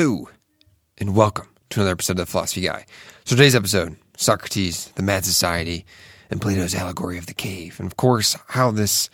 Hello, 0.00 0.30
and 0.96 1.14
welcome 1.14 1.46
to 1.68 1.78
another 1.78 1.92
episode 1.92 2.12
of 2.12 2.26
the 2.26 2.32
Philosophy 2.32 2.62
Guy. 2.62 2.86
So 3.26 3.36
today's 3.36 3.54
episode, 3.54 3.96
Socrates, 4.16 4.86
the 4.94 5.02
Mad 5.02 5.26
Society, 5.26 5.84
and 6.30 6.40
Plato's 6.40 6.74
allegory 6.74 7.18
of 7.18 7.26
the 7.26 7.34
cave. 7.34 7.78
And 7.78 7.86
of 7.86 7.98
course, 7.98 8.34
how 8.46 8.70
this 8.70 9.10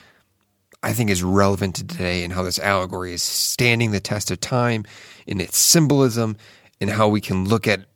I 0.85 0.93
think 0.93 1.11
is 1.11 1.25
relevant 1.25 1.75
to 1.75 1.85
today 1.85 2.23
and 2.23 2.33
how 2.33 2.45
this 2.45 2.61
allegory 2.61 3.13
is 3.13 3.21
standing 3.25 3.91
the 3.91 3.99
test 3.99 4.31
of 4.31 4.39
time 4.39 4.85
in 5.27 5.41
its 5.41 5.59
symbolism 5.59 6.37
and 6.81 6.89
how 6.89 7.09
we 7.09 7.21
can 7.21 7.49
look 7.49 7.67
at 7.67 7.87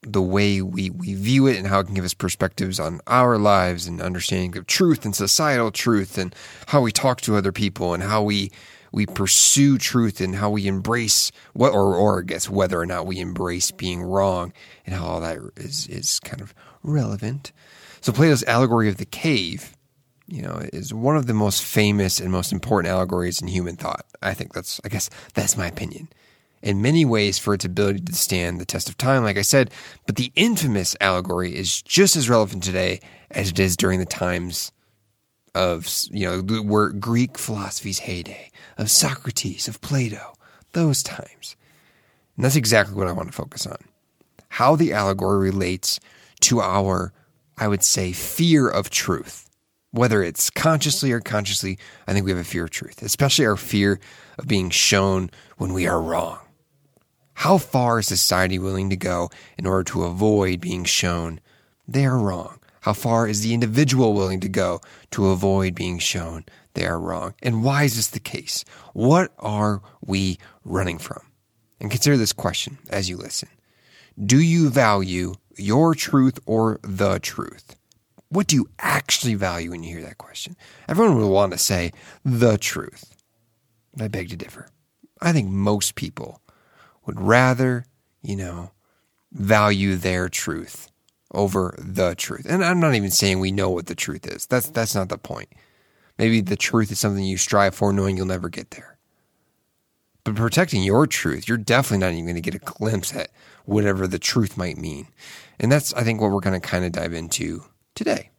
the 0.00 0.22
way 0.22 0.62
we, 0.62 0.88
we 0.88 1.12
view 1.12 1.46
it 1.48 1.58
and 1.58 1.66
how 1.66 1.80
it 1.80 1.84
can 1.84 1.94
give 1.94 2.06
us 2.06 2.14
perspectives 2.14 2.80
on 2.80 3.02
our 3.08 3.36
lives 3.36 3.86
and 3.86 4.00
understanding 4.00 4.56
of 4.56 4.66
truth 4.66 5.04
and 5.04 5.14
societal 5.14 5.70
truth 5.70 6.16
and 6.16 6.34
how 6.68 6.80
we 6.80 6.92
talk 6.92 7.20
to 7.20 7.36
other 7.36 7.52
people 7.52 7.92
and 7.92 8.04
how 8.04 8.22
we 8.22 8.50
we 8.92 9.06
pursue 9.06 9.78
truth 9.78 10.20
and 10.20 10.36
how 10.36 10.50
we 10.50 10.66
embrace 10.66 11.30
what 11.52 11.72
or 11.72 11.94
or 11.94 12.20
I 12.20 12.22
guess 12.22 12.48
whether 12.48 12.78
or 12.80 12.86
not 12.86 13.06
we 13.06 13.20
embrace 13.20 13.70
being 13.70 14.02
wrong 14.02 14.52
and 14.86 14.94
how 14.94 15.06
all 15.06 15.20
that 15.20 15.38
is 15.56 15.86
is 15.88 16.20
kind 16.20 16.40
of 16.40 16.54
relevant. 16.82 17.52
So 18.00 18.12
Plato's 18.12 18.44
allegory 18.44 18.88
of 18.88 18.96
the 18.96 19.04
cave, 19.04 19.76
you 20.26 20.42
know, 20.42 20.60
is 20.72 20.94
one 20.94 21.16
of 21.16 21.26
the 21.26 21.34
most 21.34 21.64
famous 21.64 22.20
and 22.20 22.30
most 22.30 22.52
important 22.52 22.90
allegories 22.92 23.40
in 23.42 23.48
human 23.48 23.76
thought. 23.76 24.06
I 24.22 24.34
think 24.34 24.52
that's 24.52 24.80
I 24.84 24.88
guess 24.88 25.10
that's 25.34 25.56
my 25.56 25.66
opinion 25.66 26.08
in 26.62 26.82
many 26.82 27.04
ways 27.04 27.38
for 27.38 27.54
its 27.54 27.64
ability 27.64 28.00
to 28.00 28.14
stand 28.14 28.60
the 28.60 28.64
test 28.64 28.88
of 28.88 28.98
time, 28.98 29.22
like 29.22 29.38
I 29.38 29.42
said, 29.42 29.70
but 30.06 30.16
the 30.16 30.32
infamous 30.34 30.96
allegory 31.00 31.54
is 31.54 31.82
just 31.82 32.16
as 32.16 32.28
relevant 32.28 32.62
today 32.62 33.00
as 33.30 33.50
it 33.50 33.58
is 33.58 33.76
during 33.76 34.00
the 34.00 34.06
times 34.06 34.72
of, 35.54 35.88
you 36.10 36.26
know, 36.26 36.62
were 36.62 36.90
Greek 36.90 37.38
philosophy's 37.38 38.00
heyday, 38.00 38.50
of 38.78 38.90
Socrates, 38.90 39.68
of 39.68 39.80
Plato, 39.80 40.32
those 40.72 41.02
times. 41.02 41.56
And 42.36 42.44
that's 42.44 42.56
exactly 42.56 42.94
what 42.94 43.08
I 43.08 43.12
want 43.12 43.28
to 43.28 43.34
focus 43.34 43.66
on. 43.66 43.78
How 44.48 44.76
the 44.76 44.92
allegory 44.92 45.50
relates 45.50 46.00
to 46.42 46.60
our, 46.60 47.12
I 47.58 47.68
would 47.68 47.82
say, 47.82 48.12
fear 48.12 48.68
of 48.68 48.88
truth. 48.88 49.50
Whether 49.90 50.22
it's 50.22 50.50
consciously 50.50 51.12
or 51.12 51.20
consciously, 51.20 51.78
I 52.06 52.12
think 52.12 52.24
we 52.24 52.30
have 52.30 52.40
a 52.40 52.44
fear 52.44 52.64
of 52.64 52.70
truth, 52.70 53.02
especially 53.02 53.46
our 53.46 53.56
fear 53.56 53.98
of 54.38 54.46
being 54.46 54.70
shown 54.70 55.30
when 55.56 55.72
we 55.72 55.86
are 55.86 56.00
wrong. 56.00 56.38
How 57.34 57.58
far 57.58 57.98
is 57.98 58.06
society 58.06 58.58
willing 58.58 58.90
to 58.90 58.96
go 58.96 59.30
in 59.56 59.66
order 59.66 59.84
to 59.92 60.04
avoid 60.04 60.60
being 60.60 60.84
shown 60.84 61.40
they 61.86 62.04
are 62.04 62.18
wrong? 62.18 62.60
How 62.82 62.92
far 62.92 63.26
is 63.26 63.42
the 63.42 63.54
individual 63.54 64.12
willing 64.14 64.40
to 64.40 64.48
go 64.48 64.80
to 65.12 65.28
avoid 65.28 65.74
being 65.74 65.98
shown 65.98 66.44
they 66.78 66.86
are 66.86 67.00
wrong? 67.00 67.34
And 67.42 67.64
why 67.64 67.82
is 67.82 67.96
this 67.96 68.08
the 68.08 68.20
case? 68.20 68.64
What 68.92 69.32
are 69.38 69.82
we 70.00 70.38
running 70.64 70.98
from? 70.98 71.22
And 71.80 71.90
consider 71.90 72.16
this 72.16 72.32
question 72.32 72.78
as 72.90 73.08
you 73.08 73.16
listen. 73.16 73.48
Do 74.24 74.40
you 74.40 74.68
value 74.70 75.34
your 75.56 75.94
truth 75.94 76.38
or 76.46 76.78
the 76.82 77.18
truth? 77.18 77.76
What 78.28 78.46
do 78.46 78.56
you 78.56 78.68
actually 78.78 79.34
value 79.34 79.70
when 79.70 79.82
you 79.82 79.96
hear 79.96 80.06
that 80.06 80.18
question? 80.18 80.56
Everyone 80.88 81.16
will 81.16 81.30
want 81.30 81.52
to 81.52 81.58
say 81.58 81.92
the 82.24 82.58
truth. 82.58 83.16
But 83.94 84.04
I 84.04 84.08
beg 84.08 84.28
to 84.30 84.36
differ. 84.36 84.68
I 85.20 85.32
think 85.32 85.48
most 85.48 85.94
people 85.94 86.40
would 87.06 87.20
rather, 87.20 87.86
you 88.22 88.36
know, 88.36 88.70
value 89.32 89.96
their 89.96 90.28
truth 90.28 90.90
over 91.32 91.74
the 91.78 92.14
truth. 92.14 92.46
And 92.48 92.64
I'm 92.64 92.80
not 92.80 92.94
even 92.94 93.10
saying 93.10 93.40
we 93.40 93.50
know 93.50 93.70
what 93.70 93.86
the 93.86 93.94
truth 93.94 94.26
is. 94.26 94.46
That's 94.46 94.68
that's 94.70 94.94
not 94.94 95.08
the 95.08 95.18
point. 95.18 95.48
Maybe 96.18 96.40
the 96.40 96.56
truth 96.56 96.90
is 96.90 96.98
something 96.98 97.24
you 97.24 97.36
strive 97.36 97.74
for 97.74 97.92
knowing 97.92 98.16
you'll 98.16 98.26
never 98.26 98.48
get 98.48 98.72
there. 98.72 98.98
But 100.24 100.34
protecting 100.34 100.82
your 100.82 101.06
truth, 101.06 101.48
you're 101.48 101.56
definitely 101.56 101.98
not 101.98 102.12
even 102.12 102.24
going 102.26 102.34
to 102.34 102.40
get 102.40 102.54
a 102.54 102.58
glimpse 102.58 103.14
at 103.14 103.30
whatever 103.64 104.06
the 104.06 104.18
truth 104.18 104.56
might 104.56 104.76
mean. 104.76 105.08
And 105.58 105.70
that's 105.70 105.94
I 105.94 106.02
think 106.02 106.20
what 106.20 106.30
we're 106.30 106.40
going 106.40 106.60
to 106.60 106.66
kind 106.66 106.84
of 106.84 106.92
dive 106.92 107.12
into 107.12 107.64
today. 107.94 108.30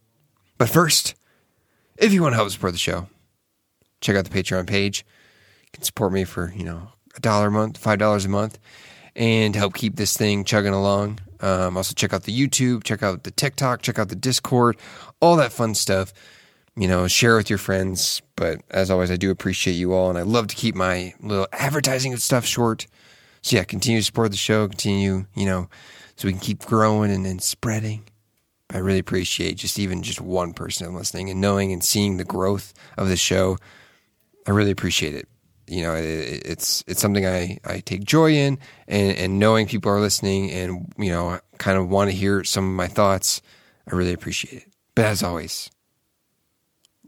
But 0.58 0.69
first, 0.69 1.16
if 1.97 2.14
you 2.14 2.21
want 2.21 2.33
to 2.33 2.37
help 2.37 2.49
support 2.49 2.73
the 2.73 2.77
show, 2.77 3.08
check 4.02 4.15
out 4.15 4.25
the 4.25 4.30
Patreon 4.30 4.67
page. 4.67 5.05
You 5.64 5.70
can 5.73 5.83
support 5.83 6.11
me 6.11 6.25
for, 6.25 6.54
you 6.55 6.64
know, 6.64 6.89
a 7.15 7.20
dollar 7.20 7.48
a 7.48 7.52
month, 7.52 7.77
five 7.77 7.98
dollars 7.98 8.25
a 8.25 8.30
month, 8.30 8.59
and 9.15 9.55
help 9.55 9.73
keep 9.73 9.95
this 9.95 10.15
thing 10.15 10.43
chugging 10.43 10.73
along. 10.73 11.20
Um, 11.42 11.77
also, 11.77 11.93
check 11.93 12.14
out 12.14 12.23
the 12.23 12.37
YouTube, 12.37 12.83
check 12.83 13.02
out 13.02 13.23
the 13.23 13.31
TikTok, 13.31 13.81
check 13.81 13.98
out 13.98 14.09
the 14.09 14.15
Discord, 14.15 14.77
all 15.21 15.37
that 15.37 15.54
fun 15.54 15.73
stuff. 15.75 16.14
You 16.80 16.88
know, 16.88 17.08
share 17.08 17.36
with 17.36 17.50
your 17.50 17.60
friends. 17.60 18.22
But 18.36 18.62
as 18.72 18.90
always, 18.90 19.12
I 19.12 19.17
do 19.17 19.32
appreciate 19.32 19.73
you 19.73 19.94
all, 19.94 20.10
and 20.10 20.17
I 20.17 20.23
love 20.23 20.48
to 20.48 20.56
keep 20.56 20.76
my 20.76 21.14
little 21.22 21.48
advertising 21.52 22.16
stuff 22.17 22.45
short. 22.45 22.88
So 23.42 23.58
yeah, 23.58 23.64
continue 23.64 24.00
to 24.00 24.06
support 24.06 24.32
the 24.32 24.38
show, 24.38 24.67
continue, 24.67 25.26
you 25.36 25.45
know, 25.45 25.70
so 26.16 26.28
we 26.28 26.34
can 26.34 26.42
keep 26.42 26.66
growing 26.66 27.12
and, 27.12 27.26
and 27.26 27.42
spreading. 27.42 28.04
I 28.72 28.78
really 28.80 29.00
appreciate 29.00 29.58
just 29.58 29.80
even 29.80 30.04
just 30.04 30.22
one 30.22 30.54
person 30.54 30.94
listening 30.94 31.30
and 31.30 31.42
knowing 31.42 31.72
and 31.72 31.84
seeing 31.84 32.17
the 32.17 32.26
growth 32.26 32.73
of 32.98 33.10
the 33.10 33.17
show. 33.17 33.58
I 34.48 34.52
really 34.52 34.72
appreciate 34.72 35.16
it 35.16 35.28
you 35.70 35.84
know, 35.84 35.94
it, 35.94 36.42
it's 36.46 36.84
it's 36.88 37.00
something 37.00 37.26
I, 37.26 37.60
I 37.64 37.80
take 37.80 38.04
joy 38.04 38.34
in, 38.34 38.58
and, 38.88 39.16
and 39.17 39.40
knowing 39.40 39.67
people 39.67 39.92
are 39.92 40.00
listening 40.00 40.52
and 40.52 40.92
you 40.98 41.11
know, 41.11 41.40
kind 41.58 41.78
of 41.78 41.90
want 41.90 42.10
to 42.10 42.16
hear 42.16 42.44
some 42.44 42.66
of 42.66 42.76
my 42.76 42.88
thoughts. 42.88 43.42
I 43.90 43.96
really 43.96 44.14
appreciate 44.14 44.64
it. 44.64 44.73
But 44.96 45.06
as 45.06 45.23
always, 45.23 45.70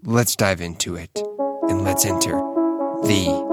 let's 0.03 0.35
dive 0.35 0.62
into 0.62 0.95
it 0.95 1.12
and 1.69 1.84
let's 1.84 2.06
enter 2.06 2.31
the 3.03 3.50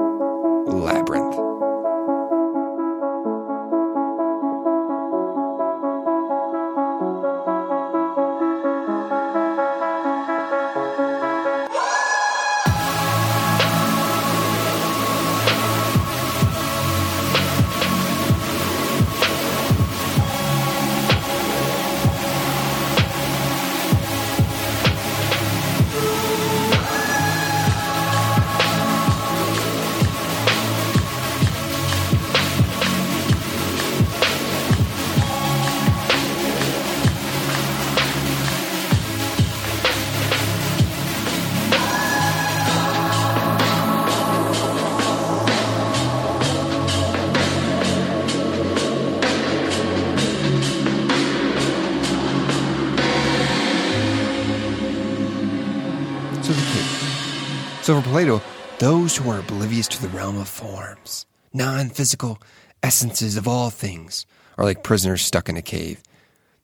Plato, 58.19 58.43
those 58.81 59.17
who 59.17 59.31
are 59.31 59.39
oblivious 59.39 59.87
to 59.87 60.03
the 60.03 60.09
realm 60.09 60.39
of 60.39 60.49
forms, 60.49 61.25
non 61.53 61.89
physical 61.89 62.41
essences 62.83 63.37
of 63.37 63.47
all 63.47 63.71
things, 63.71 64.27
are 64.57 64.65
like 64.65 64.83
prisoners 64.83 65.23
stuck 65.23 65.49
in 65.49 65.57
a 65.57 65.63
cave. 65.63 66.03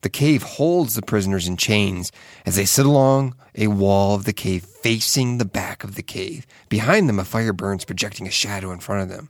The 0.01 0.09
cave 0.09 0.43
holds 0.43 0.95
the 0.95 1.01
prisoners 1.01 1.47
in 1.47 1.55
chains 1.55 2.11
as 2.45 2.57
they 2.57 2.65
sit 2.65 2.85
along 2.85 3.37
a 3.57 3.67
wall 3.67 4.15
of 4.15 4.25
the 4.25 4.33
cave 4.33 4.65
facing 4.65 5.37
the 5.37 5.45
back 5.45 5.85
of 5.85 5.95
the 5.95 6.03
cave. 6.03 6.45
Behind 6.67 7.07
them, 7.07 7.19
a 7.19 7.23
fire 7.23 7.53
burns, 7.53 7.85
projecting 7.85 8.27
a 8.27 8.31
shadow 8.31 8.73
in 8.73 8.81
front 8.81 9.03
of 9.03 9.07
them. 9.15 9.29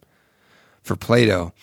For 0.82 0.96
Plato, 0.96 1.54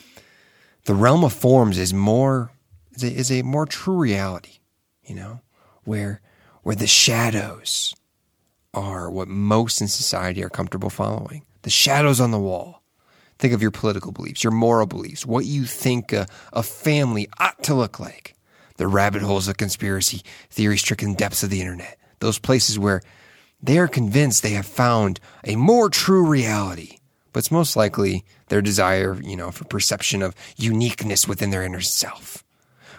the 0.84 0.94
realm 0.94 1.24
of 1.24 1.32
forms 1.32 1.76
is 1.76 1.92
more 1.92 2.52
is 2.92 3.02
a, 3.02 3.12
is 3.12 3.32
a 3.32 3.42
more 3.42 3.66
true 3.66 3.96
reality, 3.96 4.60
you 5.02 5.16
know, 5.16 5.40
where 5.82 6.20
where 6.62 6.76
the 6.76 6.86
shadows 6.86 7.96
are 8.74 9.10
what 9.10 9.28
most 9.28 9.80
in 9.80 9.88
society 9.88 10.42
are 10.42 10.48
comfortable 10.48 10.90
following. 10.90 11.44
The 11.62 11.70
shadows 11.70 12.20
on 12.20 12.30
the 12.30 12.38
wall. 12.38 12.82
Think 13.38 13.54
of 13.54 13.62
your 13.62 13.70
political 13.70 14.12
beliefs, 14.12 14.44
your 14.44 14.52
moral 14.52 14.86
beliefs, 14.86 15.26
what 15.26 15.44
you 15.44 15.64
think 15.64 16.12
a, 16.12 16.26
a 16.52 16.62
family 16.62 17.28
ought 17.38 17.62
to 17.64 17.74
look 17.74 17.98
like. 17.98 18.36
The 18.76 18.86
rabbit 18.86 19.22
holes 19.22 19.48
of 19.48 19.56
conspiracy 19.56 20.22
theory 20.48 20.78
stricken 20.78 21.14
depths 21.14 21.42
of 21.42 21.50
the 21.50 21.60
internet. 21.60 21.98
Those 22.20 22.38
places 22.38 22.78
where 22.78 23.02
they 23.62 23.78
are 23.78 23.88
convinced 23.88 24.42
they 24.42 24.50
have 24.50 24.66
found 24.66 25.20
a 25.44 25.56
more 25.56 25.88
true 25.88 26.26
reality. 26.26 26.98
But 27.32 27.40
it's 27.40 27.50
most 27.50 27.76
likely 27.76 28.24
their 28.48 28.62
desire, 28.62 29.20
you 29.22 29.36
know, 29.36 29.50
for 29.50 29.64
perception 29.64 30.22
of 30.22 30.34
uniqueness 30.56 31.26
within 31.26 31.50
their 31.50 31.62
inner 31.62 31.80
self. 31.80 32.44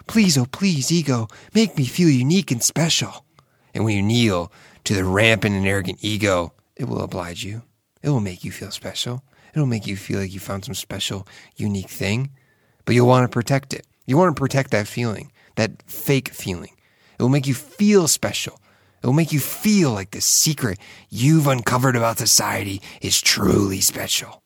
Please, 0.06 0.36
oh 0.36 0.46
please, 0.46 0.92
ego, 0.92 1.28
make 1.54 1.76
me 1.76 1.84
feel 1.84 2.08
unique 2.08 2.50
and 2.50 2.62
special. 2.62 3.24
And 3.72 3.84
when 3.84 3.96
you 3.96 4.02
kneel, 4.02 4.52
to 4.84 4.94
the 4.94 5.04
rampant 5.04 5.54
and 5.54 5.66
arrogant 5.66 5.98
ego, 6.02 6.52
it 6.76 6.84
will 6.84 7.02
oblige 7.02 7.44
you. 7.44 7.62
It 8.02 8.10
will 8.10 8.20
make 8.20 8.44
you 8.44 8.52
feel 8.52 8.70
special. 8.70 9.22
It'll 9.54 9.66
make 9.66 9.86
you 9.86 9.96
feel 9.96 10.20
like 10.20 10.32
you 10.32 10.40
found 10.40 10.64
some 10.64 10.74
special, 10.74 11.26
unique 11.56 11.88
thing. 11.88 12.30
but 12.84 12.94
you'll 12.94 13.08
want 13.08 13.24
to 13.24 13.32
protect 13.34 13.72
it. 13.72 13.86
You 14.06 14.16
want 14.16 14.34
to 14.34 14.40
protect 14.40 14.70
that 14.72 14.86
feeling, 14.86 15.32
that 15.56 15.82
fake 15.86 16.28
feeling. 16.28 16.72
It 17.18 17.22
will 17.22 17.30
make 17.30 17.46
you 17.46 17.54
feel 17.54 18.08
special. 18.08 18.60
It 19.02 19.06
will 19.06 19.14
make 19.14 19.32
you 19.32 19.40
feel 19.40 19.90
like 19.92 20.10
the 20.10 20.20
secret 20.20 20.78
you've 21.10 21.46
uncovered 21.46 21.96
about 21.96 22.18
society 22.18 22.80
is 23.00 23.20
truly 23.20 23.80
special. 23.80 24.42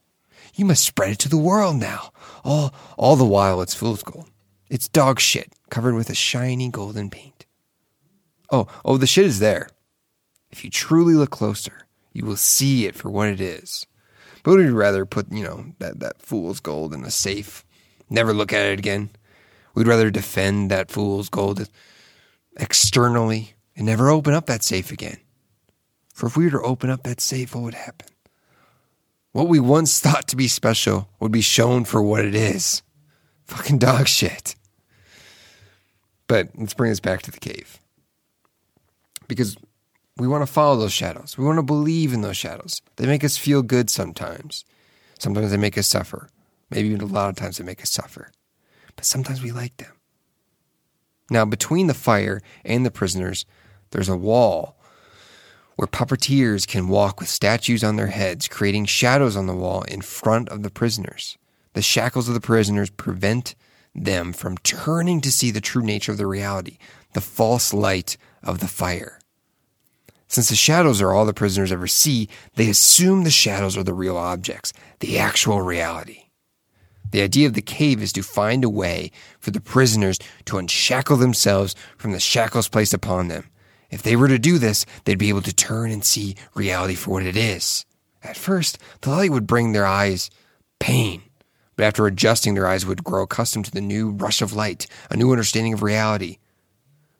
You 0.54 0.64
must 0.64 0.84
spread 0.84 1.10
it 1.10 1.18
to 1.20 1.28
the 1.28 1.36
world 1.36 1.76
now. 1.76 2.10
All, 2.44 2.74
all 2.96 3.16
the 3.16 3.24
while 3.24 3.60
it's 3.60 3.74
fool's 3.74 4.02
gold. 4.02 4.28
It's 4.68 4.88
dog 4.88 5.20
shit 5.20 5.52
covered 5.70 5.94
with 5.94 6.10
a 6.10 6.14
shiny 6.14 6.68
golden 6.68 7.10
paint. 7.10 7.46
Oh, 8.50 8.66
oh, 8.84 8.96
the 8.96 9.06
shit 9.06 9.26
is 9.26 9.38
there. 9.38 9.68
If 10.50 10.64
you 10.64 10.70
truly 10.70 11.14
look 11.14 11.30
closer, 11.30 11.86
you 12.12 12.24
will 12.24 12.36
see 12.36 12.86
it 12.86 12.94
for 12.94 13.10
what 13.10 13.28
it 13.28 13.40
is. 13.40 13.86
But 14.42 14.52
would 14.52 14.64
you 14.64 14.74
rather 14.74 15.04
put, 15.04 15.30
you 15.30 15.44
know, 15.44 15.72
that, 15.78 16.00
that 16.00 16.22
fool's 16.22 16.60
gold 16.60 16.94
in 16.94 17.04
a 17.04 17.10
safe, 17.10 17.64
never 18.08 18.32
look 18.32 18.52
at 18.52 18.66
it 18.66 18.78
again? 18.78 19.10
We'd 19.74 19.86
rather 19.86 20.10
defend 20.10 20.70
that 20.70 20.90
fool's 20.90 21.28
gold 21.28 21.68
externally 22.56 23.54
and 23.76 23.86
never 23.86 24.08
open 24.08 24.34
up 24.34 24.46
that 24.46 24.64
safe 24.64 24.90
again. 24.90 25.18
For 26.14 26.26
if 26.26 26.36
we 26.36 26.44
were 26.44 26.50
to 26.50 26.62
open 26.62 26.90
up 26.90 27.04
that 27.04 27.20
safe, 27.20 27.54
what 27.54 27.64
would 27.64 27.74
happen? 27.74 28.08
What 29.32 29.48
we 29.48 29.60
once 29.60 30.00
thought 30.00 30.26
to 30.28 30.36
be 30.36 30.48
special 30.48 31.08
would 31.20 31.32
be 31.32 31.40
shown 31.40 31.84
for 31.84 32.02
what 32.02 32.24
it 32.24 32.34
is. 32.34 32.82
Fucking 33.46 33.78
dog 33.78 34.08
shit. 34.08 34.56
But 36.26 36.50
let's 36.56 36.74
bring 36.74 36.90
this 36.90 37.00
back 37.00 37.22
to 37.22 37.30
the 37.30 37.38
cave. 37.38 37.78
Because 39.28 39.56
we 40.18 40.28
want 40.28 40.42
to 40.46 40.52
follow 40.52 40.76
those 40.76 40.92
shadows. 40.92 41.38
We 41.38 41.44
want 41.44 41.58
to 41.58 41.62
believe 41.62 42.12
in 42.12 42.22
those 42.22 42.36
shadows. 42.36 42.82
They 42.96 43.06
make 43.06 43.24
us 43.24 43.36
feel 43.36 43.62
good 43.62 43.88
sometimes. 43.88 44.64
Sometimes 45.18 45.50
they 45.50 45.56
make 45.56 45.78
us 45.78 45.86
suffer. 45.86 46.28
Maybe 46.70 46.88
even 46.88 47.00
a 47.00 47.06
lot 47.06 47.30
of 47.30 47.36
times 47.36 47.58
they 47.58 47.64
make 47.64 47.82
us 47.82 47.90
suffer. 47.90 48.30
But 48.96 49.04
sometimes 49.04 49.42
we 49.42 49.52
like 49.52 49.76
them. 49.76 49.92
Now, 51.30 51.44
between 51.44 51.86
the 51.86 51.94
fire 51.94 52.40
and 52.64 52.84
the 52.84 52.90
prisoners, 52.90 53.46
there's 53.90 54.08
a 54.08 54.16
wall 54.16 54.76
where 55.76 55.86
puppeteers 55.86 56.66
can 56.66 56.88
walk 56.88 57.20
with 57.20 57.28
statues 57.28 57.84
on 57.84 57.96
their 57.96 58.08
heads, 58.08 58.48
creating 58.48 58.86
shadows 58.86 59.36
on 59.36 59.46
the 59.46 59.54
wall 59.54 59.82
in 59.82 60.00
front 60.00 60.48
of 60.48 60.62
the 60.62 60.70
prisoners. 60.70 61.38
The 61.74 61.82
shackles 61.82 62.26
of 62.26 62.34
the 62.34 62.40
prisoners 62.40 62.90
prevent 62.90 63.54
them 63.94 64.32
from 64.32 64.58
turning 64.58 65.20
to 65.20 65.30
see 65.30 65.50
the 65.50 65.60
true 65.60 65.82
nature 65.82 66.12
of 66.12 66.18
the 66.18 66.26
reality, 66.26 66.78
the 67.12 67.20
false 67.20 67.72
light 67.72 68.16
of 68.42 68.58
the 68.58 68.66
fire. 68.66 69.17
Since 70.28 70.50
the 70.50 70.56
shadows 70.56 71.00
are 71.00 71.12
all 71.12 71.24
the 71.24 71.32
prisoners 71.32 71.72
ever 71.72 71.86
see, 71.86 72.28
they 72.54 72.68
assume 72.68 73.24
the 73.24 73.30
shadows 73.30 73.78
are 73.78 73.82
the 73.82 73.94
real 73.94 74.16
objects, 74.16 74.74
the 75.00 75.18
actual 75.18 75.62
reality. 75.62 76.24
The 77.10 77.22
idea 77.22 77.46
of 77.46 77.54
the 77.54 77.62
cave 77.62 78.02
is 78.02 78.12
to 78.12 78.22
find 78.22 78.62
a 78.62 78.68
way 78.68 79.10
for 79.40 79.50
the 79.50 79.60
prisoners 79.60 80.18
to 80.44 80.58
unshackle 80.58 81.16
themselves 81.16 81.74
from 81.96 82.12
the 82.12 82.20
shackles 82.20 82.68
placed 82.68 82.92
upon 82.92 83.28
them. 83.28 83.48
If 83.90 84.02
they 84.02 84.16
were 84.16 84.28
to 84.28 84.38
do 84.38 84.58
this, 84.58 84.84
they'd 85.04 85.18
be 85.18 85.30
able 85.30 85.40
to 85.42 85.54
turn 85.54 85.90
and 85.90 86.04
see 86.04 86.36
reality 86.54 86.94
for 86.94 87.12
what 87.12 87.22
it 87.22 87.36
is. 87.36 87.86
At 88.22 88.36
first, 88.36 88.78
the 89.00 89.10
light 89.10 89.30
would 89.30 89.46
bring 89.46 89.72
their 89.72 89.86
eyes 89.86 90.28
pain, 90.78 91.22
but 91.76 91.86
after 91.86 92.06
adjusting, 92.06 92.52
their 92.52 92.66
eyes 92.66 92.84
would 92.84 93.02
grow 93.02 93.22
accustomed 93.22 93.64
to 93.64 93.70
the 93.70 93.80
new 93.80 94.10
rush 94.10 94.42
of 94.42 94.52
light, 94.52 94.86
a 95.10 95.16
new 95.16 95.30
understanding 95.30 95.72
of 95.72 95.82
reality. 95.82 96.36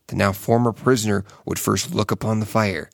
The 0.08 0.16
now 0.16 0.32
former 0.32 0.72
prisoner 0.72 1.24
would 1.46 1.58
first 1.58 1.94
look 1.94 2.10
upon 2.10 2.40
the 2.40 2.46
fire, 2.46 2.90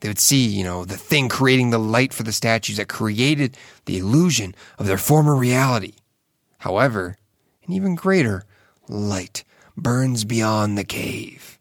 they 0.00 0.08
would 0.08 0.18
see, 0.18 0.46
you 0.46 0.64
know, 0.64 0.84
the 0.84 0.96
thing 0.96 1.28
creating 1.28 1.70
the 1.70 1.78
light 1.78 2.12
for 2.12 2.22
the 2.22 2.32
statues 2.32 2.76
that 2.76 2.88
created 2.88 3.56
the 3.86 3.98
illusion 3.98 4.54
of 4.78 4.86
their 4.86 4.98
former 4.98 5.34
reality. 5.34 5.94
However, 6.58 7.16
an 7.66 7.72
even 7.72 7.94
greater 7.94 8.44
light 8.88 9.44
burns 9.76 10.24
beyond 10.24 10.76
the 10.76 10.84
cave. 10.84 11.58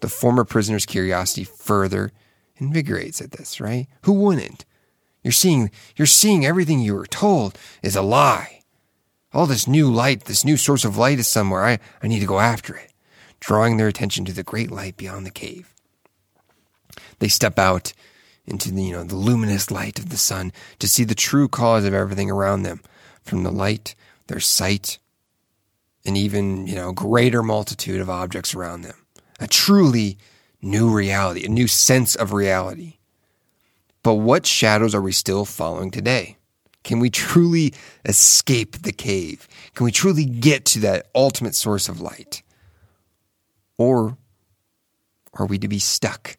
The 0.00 0.08
former 0.08 0.44
prisoner's 0.44 0.86
curiosity 0.86 1.44
further 1.44 2.12
invigorates 2.56 3.20
at 3.20 3.32
this, 3.32 3.60
right? 3.60 3.86
Who 4.02 4.12
wouldn't? 4.12 4.64
You're 5.22 5.32
seeing 5.32 5.70
you're 5.96 6.06
seeing 6.06 6.46
everything 6.46 6.80
you 6.80 6.94
were 6.94 7.06
told 7.06 7.58
is 7.82 7.96
a 7.96 8.02
lie. 8.02 8.60
All 9.32 9.46
this 9.46 9.66
new 9.66 9.90
light, 9.90 10.24
this 10.24 10.44
new 10.44 10.56
source 10.56 10.84
of 10.84 10.96
light 10.96 11.18
is 11.18 11.26
somewhere. 11.26 11.64
I, 11.64 11.78
I 12.02 12.06
need 12.06 12.20
to 12.20 12.26
go 12.26 12.38
after 12.38 12.76
it, 12.76 12.92
drawing 13.40 13.76
their 13.76 13.88
attention 13.88 14.24
to 14.26 14.32
the 14.32 14.44
great 14.44 14.70
light 14.70 14.96
beyond 14.96 15.26
the 15.26 15.30
cave. 15.30 15.74
They 17.18 17.28
step 17.28 17.58
out 17.58 17.92
into 18.46 18.70
the, 18.72 18.82
you 18.82 18.92
know, 18.92 19.04
the 19.04 19.16
luminous 19.16 19.70
light 19.70 19.98
of 19.98 20.10
the 20.10 20.16
sun 20.16 20.52
to 20.78 20.88
see 20.88 21.04
the 21.04 21.14
true 21.14 21.48
cause 21.48 21.84
of 21.84 21.94
everything 21.94 22.30
around 22.30 22.62
them. 22.62 22.80
From 23.22 23.42
the 23.42 23.50
light, 23.50 23.96
their 24.28 24.38
sight, 24.38 24.98
and 26.04 26.16
even, 26.16 26.66
you 26.68 26.76
know, 26.76 26.92
greater 26.92 27.42
multitude 27.42 28.00
of 28.00 28.08
objects 28.08 28.54
around 28.54 28.82
them. 28.82 28.94
A 29.40 29.48
truly 29.48 30.16
new 30.62 30.88
reality, 30.88 31.44
a 31.44 31.48
new 31.48 31.66
sense 31.66 32.14
of 32.14 32.32
reality. 32.32 32.98
But 34.04 34.14
what 34.14 34.46
shadows 34.46 34.94
are 34.94 35.02
we 35.02 35.10
still 35.10 35.44
following 35.44 35.90
today? 35.90 36.36
Can 36.84 37.00
we 37.00 37.10
truly 37.10 37.74
escape 38.04 38.82
the 38.82 38.92
cave? 38.92 39.48
Can 39.74 39.84
we 39.84 39.90
truly 39.90 40.24
get 40.24 40.64
to 40.66 40.78
that 40.80 41.08
ultimate 41.16 41.56
source 41.56 41.88
of 41.88 42.00
light? 42.00 42.42
Or 43.76 44.16
are 45.34 45.46
we 45.46 45.58
to 45.58 45.66
be 45.66 45.80
stuck 45.80 46.36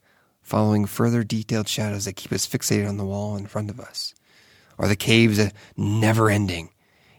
following 0.48 0.86
further 0.86 1.26
detailed 1.26 1.68
shadows 1.68 2.06
that 2.06 2.16
keep 2.16 2.32
us 2.32 2.48
fixated 2.48 2.88
on 2.88 2.96
the 2.96 3.04
wall 3.04 3.36
in 3.36 3.46
front 3.46 3.70
of 3.70 3.82
us? 3.82 4.14
Are 4.80 4.88
the 4.88 4.96
caves 4.96 5.38
a 5.40 5.52
never 5.76 6.30
ending? 6.30 6.70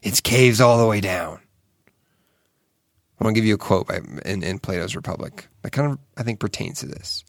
It's 0.03 0.23
caves 0.23 0.63
all 0.63 0.79
the 0.79 0.87
way 0.87 1.03
down. 1.03 1.41
I 3.21 3.25
want 3.25 3.35
to 3.35 3.39
give 3.39 3.47
you 3.47 3.57
a 3.57 3.59
quote 3.59 3.87
by, 3.87 4.01
in, 4.25 4.43
in 4.43 4.59
Plato's 4.59 4.97
Republic 4.97 5.47
that 5.61 5.73
kind 5.73 5.93
of, 5.93 5.99
I 6.17 6.23
think, 6.23 6.41
pertains 6.41 6.81
to 6.81 6.87
this. 6.87 7.23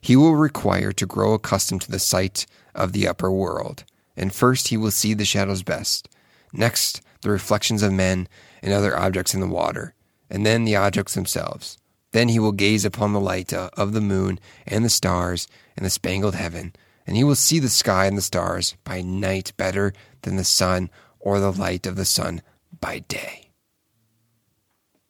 He 0.00 0.16
will 0.16 0.34
require 0.34 0.90
to 0.90 1.06
grow 1.06 1.34
accustomed 1.34 1.82
to 1.82 1.92
the 1.92 2.00
sight 2.00 2.44
of 2.74 2.92
the 2.92 3.06
upper 3.06 3.30
world, 3.30 3.84
and 4.16 4.34
first 4.34 4.68
he 4.68 4.76
will 4.76 4.90
see 4.90 5.14
the 5.14 5.24
shadows 5.24 5.62
best, 5.62 6.08
next 6.52 7.02
the 7.20 7.30
reflections 7.30 7.84
of 7.84 7.92
men 7.92 8.26
and 8.62 8.72
other 8.72 8.98
objects 8.98 9.32
in 9.32 9.40
the 9.40 9.46
water, 9.46 9.94
and 10.28 10.44
then 10.44 10.64
the 10.64 10.74
objects 10.74 11.14
themselves. 11.14 11.78
Then 12.14 12.28
he 12.28 12.38
will 12.38 12.52
gaze 12.52 12.84
upon 12.84 13.12
the 13.12 13.18
light 13.18 13.52
uh, 13.52 13.70
of 13.76 13.92
the 13.92 14.00
moon 14.00 14.38
and 14.68 14.84
the 14.84 14.88
stars 14.88 15.48
and 15.76 15.84
the 15.84 15.90
spangled 15.90 16.36
heaven, 16.36 16.72
and 17.08 17.16
he 17.16 17.24
will 17.24 17.34
see 17.34 17.58
the 17.58 17.68
sky 17.68 18.06
and 18.06 18.16
the 18.16 18.22
stars 18.22 18.76
by 18.84 19.02
night 19.02 19.52
better 19.56 19.92
than 20.22 20.36
the 20.36 20.44
sun 20.44 20.90
or 21.18 21.40
the 21.40 21.50
light 21.50 21.88
of 21.88 21.96
the 21.96 22.04
sun 22.04 22.40
by 22.80 23.00
day. 23.00 23.50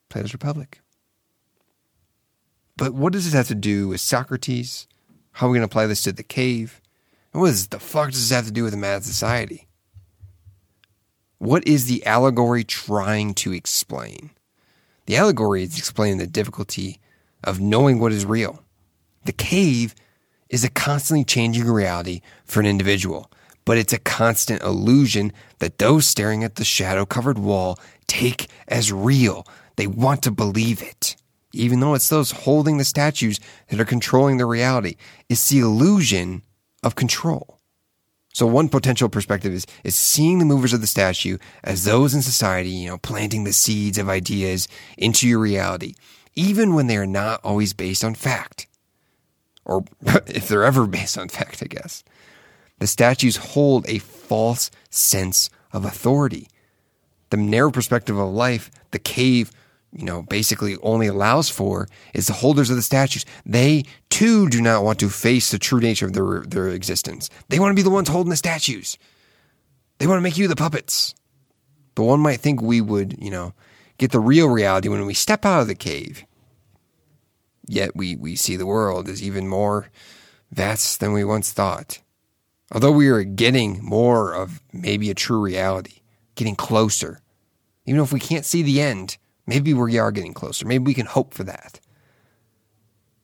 Plato's 0.08 0.32
Republic. 0.32 0.80
But 2.78 2.94
what 2.94 3.12
does 3.12 3.26
this 3.26 3.34
have 3.34 3.48
to 3.48 3.54
do 3.54 3.88
with 3.88 4.00
Socrates? 4.00 4.86
How 5.32 5.46
are 5.46 5.50
we 5.50 5.58
going 5.58 5.68
to 5.68 5.70
apply 5.70 5.86
this 5.86 6.04
to 6.04 6.12
the 6.12 6.22
cave? 6.22 6.80
And 7.34 7.42
what 7.42 7.54
the 7.68 7.80
fuck 7.80 8.12
does 8.12 8.30
this 8.30 8.34
have 8.34 8.46
to 8.46 8.50
do 8.50 8.62
with 8.62 8.72
the 8.72 8.78
mad 8.78 9.04
society? 9.04 9.68
What 11.36 11.68
is 11.68 11.84
the 11.84 12.06
allegory 12.06 12.64
trying 12.64 13.34
to 13.34 13.52
explain? 13.52 14.30
The 15.06 15.16
allegory 15.16 15.62
is 15.62 15.78
explaining 15.78 16.18
the 16.18 16.26
difficulty 16.26 17.00
of 17.42 17.60
knowing 17.60 17.98
what 17.98 18.12
is 18.12 18.24
real. 18.24 18.62
The 19.24 19.32
cave 19.32 19.94
is 20.48 20.64
a 20.64 20.70
constantly 20.70 21.24
changing 21.24 21.66
reality 21.66 22.20
for 22.44 22.60
an 22.60 22.66
individual, 22.66 23.30
but 23.64 23.76
it's 23.76 23.92
a 23.92 23.98
constant 23.98 24.62
illusion 24.62 25.32
that 25.58 25.78
those 25.78 26.06
staring 26.06 26.44
at 26.44 26.56
the 26.56 26.64
shadow 26.64 27.04
covered 27.04 27.38
wall 27.38 27.78
take 28.06 28.48
as 28.68 28.92
real. 28.92 29.46
They 29.76 29.86
want 29.86 30.22
to 30.22 30.30
believe 30.30 30.82
it. 30.82 31.16
Even 31.52 31.80
though 31.80 31.94
it's 31.94 32.08
those 32.08 32.30
holding 32.30 32.78
the 32.78 32.84
statues 32.84 33.38
that 33.68 33.80
are 33.80 33.84
controlling 33.84 34.38
the 34.38 34.46
reality, 34.46 34.96
it's 35.28 35.48
the 35.48 35.60
illusion 35.60 36.42
of 36.82 36.94
control. 36.94 37.53
So 38.34 38.48
one 38.48 38.68
potential 38.68 39.08
perspective 39.08 39.54
is, 39.54 39.64
is 39.84 39.94
seeing 39.94 40.40
the 40.40 40.44
movers 40.44 40.72
of 40.72 40.80
the 40.80 40.88
statue 40.88 41.38
as 41.62 41.84
those 41.84 42.14
in 42.14 42.20
society, 42.20 42.68
you 42.68 42.90
know, 42.90 42.98
planting 42.98 43.44
the 43.44 43.52
seeds 43.52 43.96
of 43.96 44.08
ideas 44.08 44.66
into 44.98 45.28
your 45.28 45.38
reality, 45.38 45.94
even 46.34 46.74
when 46.74 46.88
they 46.88 46.96
are 46.96 47.06
not 47.06 47.40
always 47.44 47.72
based 47.72 48.02
on 48.02 48.16
fact. 48.16 48.66
Or 49.64 49.84
if 50.26 50.48
they're 50.48 50.64
ever 50.64 50.84
based 50.88 51.16
on 51.16 51.28
fact, 51.28 51.62
I 51.62 51.66
guess. 51.66 52.02
The 52.80 52.88
statues 52.88 53.36
hold 53.36 53.88
a 53.88 54.00
false 54.00 54.72
sense 54.90 55.48
of 55.72 55.84
authority. 55.84 56.48
The 57.30 57.36
narrow 57.36 57.70
perspective 57.70 58.18
of 58.18 58.32
life, 58.32 58.68
the 58.90 58.98
cave 58.98 59.52
you 59.94 60.04
know, 60.04 60.22
basically 60.22 60.76
only 60.82 61.06
allows 61.06 61.48
for 61.48 61.88
is 62.12 62.26
the 62.26 62.32
holders 62.32 62.68
of 62.68 62.76
the 62.76 62.82
statues. 62.82 63.24
They 63.46 63.84
too 64.10 64.48
do 64.48 64.60
not 64.60 64.82
want 64.82 64.98
to 65.00 65.08
face 65.08 65.50
the 65.50 65.58
true 65.58 65.80
nature 65.80 66.06
of 66.06 66.12
their, 66.12 66.40
their 66.40 66.68
existence. 66.68 67.30
They 67.48 67.60
want 67.60 67.70
to 67.70 67.76
be 67.76 67.82
the 67.82 67.90
ones 67.90 68.08
holding 68.08 68.30
the 68.30 68.36
statues. 68.36 68.98
They 69.98 70.06
want 70.06 70.18
to 70.18 70.22
make 70.22 70.36
you 70.36 70.48
the 70.48 70.56
puppets. 70.56 71.14
But 71.94 72.04
one 72.04 72.20
might 72.20 72.40
think 72.40 72.60
we 72.60 72.80
would, 72.80 73.22
you 73.22 73.30
know, 73.30 73.54
get 73.98 74.10
the 74.10 74.18
real 74.18 74.48
reality 74.48 74.88
when 74.88 75.06
we 75.06 75.14
step 75.14 75.44
out 75.44 75.60
of 75.60 75.68
the 75.68 75.76
cave. 75.76 76.24
Yet 77.66 77.94
we, 77.94 78.16
we 78.16 78.34
see 78.34 78.56
the 78.56 78.66
world 78.66 79.08
as 79.08 79.22
even 79.22 79.48
more 79.48 79.90
vast 80.50 80.98
than 80.98 81.12
we 81.12 81.22
once 81.22 81.52
thought. 81.52 82.00
Although 82.72 82.90
we 82.92 83.08
are 83.08 83.22
getting 83.22 83.82
more 83.84 84.34
of 84.34 84.60
maybe 84.72 85.08
a 85.08 85.14
true 85.14 85.40
reality, 85.40 86.00
getting 86.34 86.56
closer. 86.56 87.20
Even 87.86 88.00
if 88.00 88.12
we 88.12 88.18
can't 88.18 88.44
see 88.44 88.62
the 88.62 88.80
end, 88.80 89.18
maybe 89.46 89.74
we 89.74 89.98
are 89.98 90.12
getting 90.12 90.34
closer. 90.34 90.66
Maybe 90.66 90.84
we 90.84 90.94
can 90.94 91.06
hope 91.06 91.34
for 91.34 91.44
that. 91.44 91.80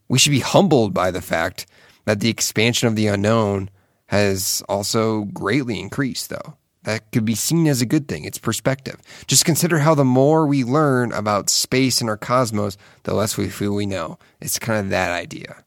We 0.08 0.18
should 0.18 0.32
be 0.32 0.40
humbled 0.40 0.92
by 0.92 1.10
the 1.10 1.22
fact 1.22 1.66
that 2.04 2.20
the 2.20 2.28
expansion 2.28 2.88
of 2.88 2.96
the 2.96 3.06
unknown 3.06 3.70
has 4.06 4.62
also 4.68 5.22
greatly 5.24 5.78
increased, 5.78 6.30
though. 6.30 6.56
That 6.82 7.12
could 7.12 7.24
be 7.24 7.34
seen 7.34 7.66
as 7.68 7.82
a 7.82 7.86
good 7.86 8.08
thing. 8.08 8.24
It's 8.24 8.38
perspective. 8.38 8.96
Just 9.26 9.44
consider 9.44 9.78
how 9.78 9.94
the 9.94 10.04
more 10.04 10.46
we 10.46 10.64
learn 10.64 11.12
about 11.12 11.50
space 11.50 12.00
and 12.00 12.08
our 12.08 12.16
cosmos, 12.16 12.76
the 13.02 13.14
less 13.14 13.36
we 13.36 13.48
feel 13.48 13.74
we 13.74 13.86
know. 13.86 14.18
It's 14.40 14.58
kind 14.58 14.80
of 14.80 14.90
that 14.90 15.12
idea. 15.12 15.64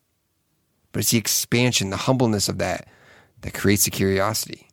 But 0.91 0.99
it's 0.99 1.11
the 1.11 1.17
expansion, 1.19 1.91
the 1.91 1.97
humbleness 1.97 2.49
of 2.49 2.57
that, 2.57 2.87
that 3.41 3.53
creates 3.53 3.85
the 3.85 3.91
curiosity. 3.91 4.67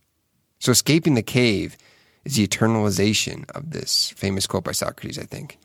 So 0.59 0.73
escaping 0.73 1.15
the 1.15 1.23
cave 1.23 1.77
is 2.25 2.37
the 2.37 2.47
eternalization 2.47 3.49
of 3.53 3.71
this 3.71 4.11
famous 4.17 4.47
quote 4.47 4.65
by 4.65 4.73
Socrates, 4.73 5.19
I 5.19 5.25
think. 5.25 5.59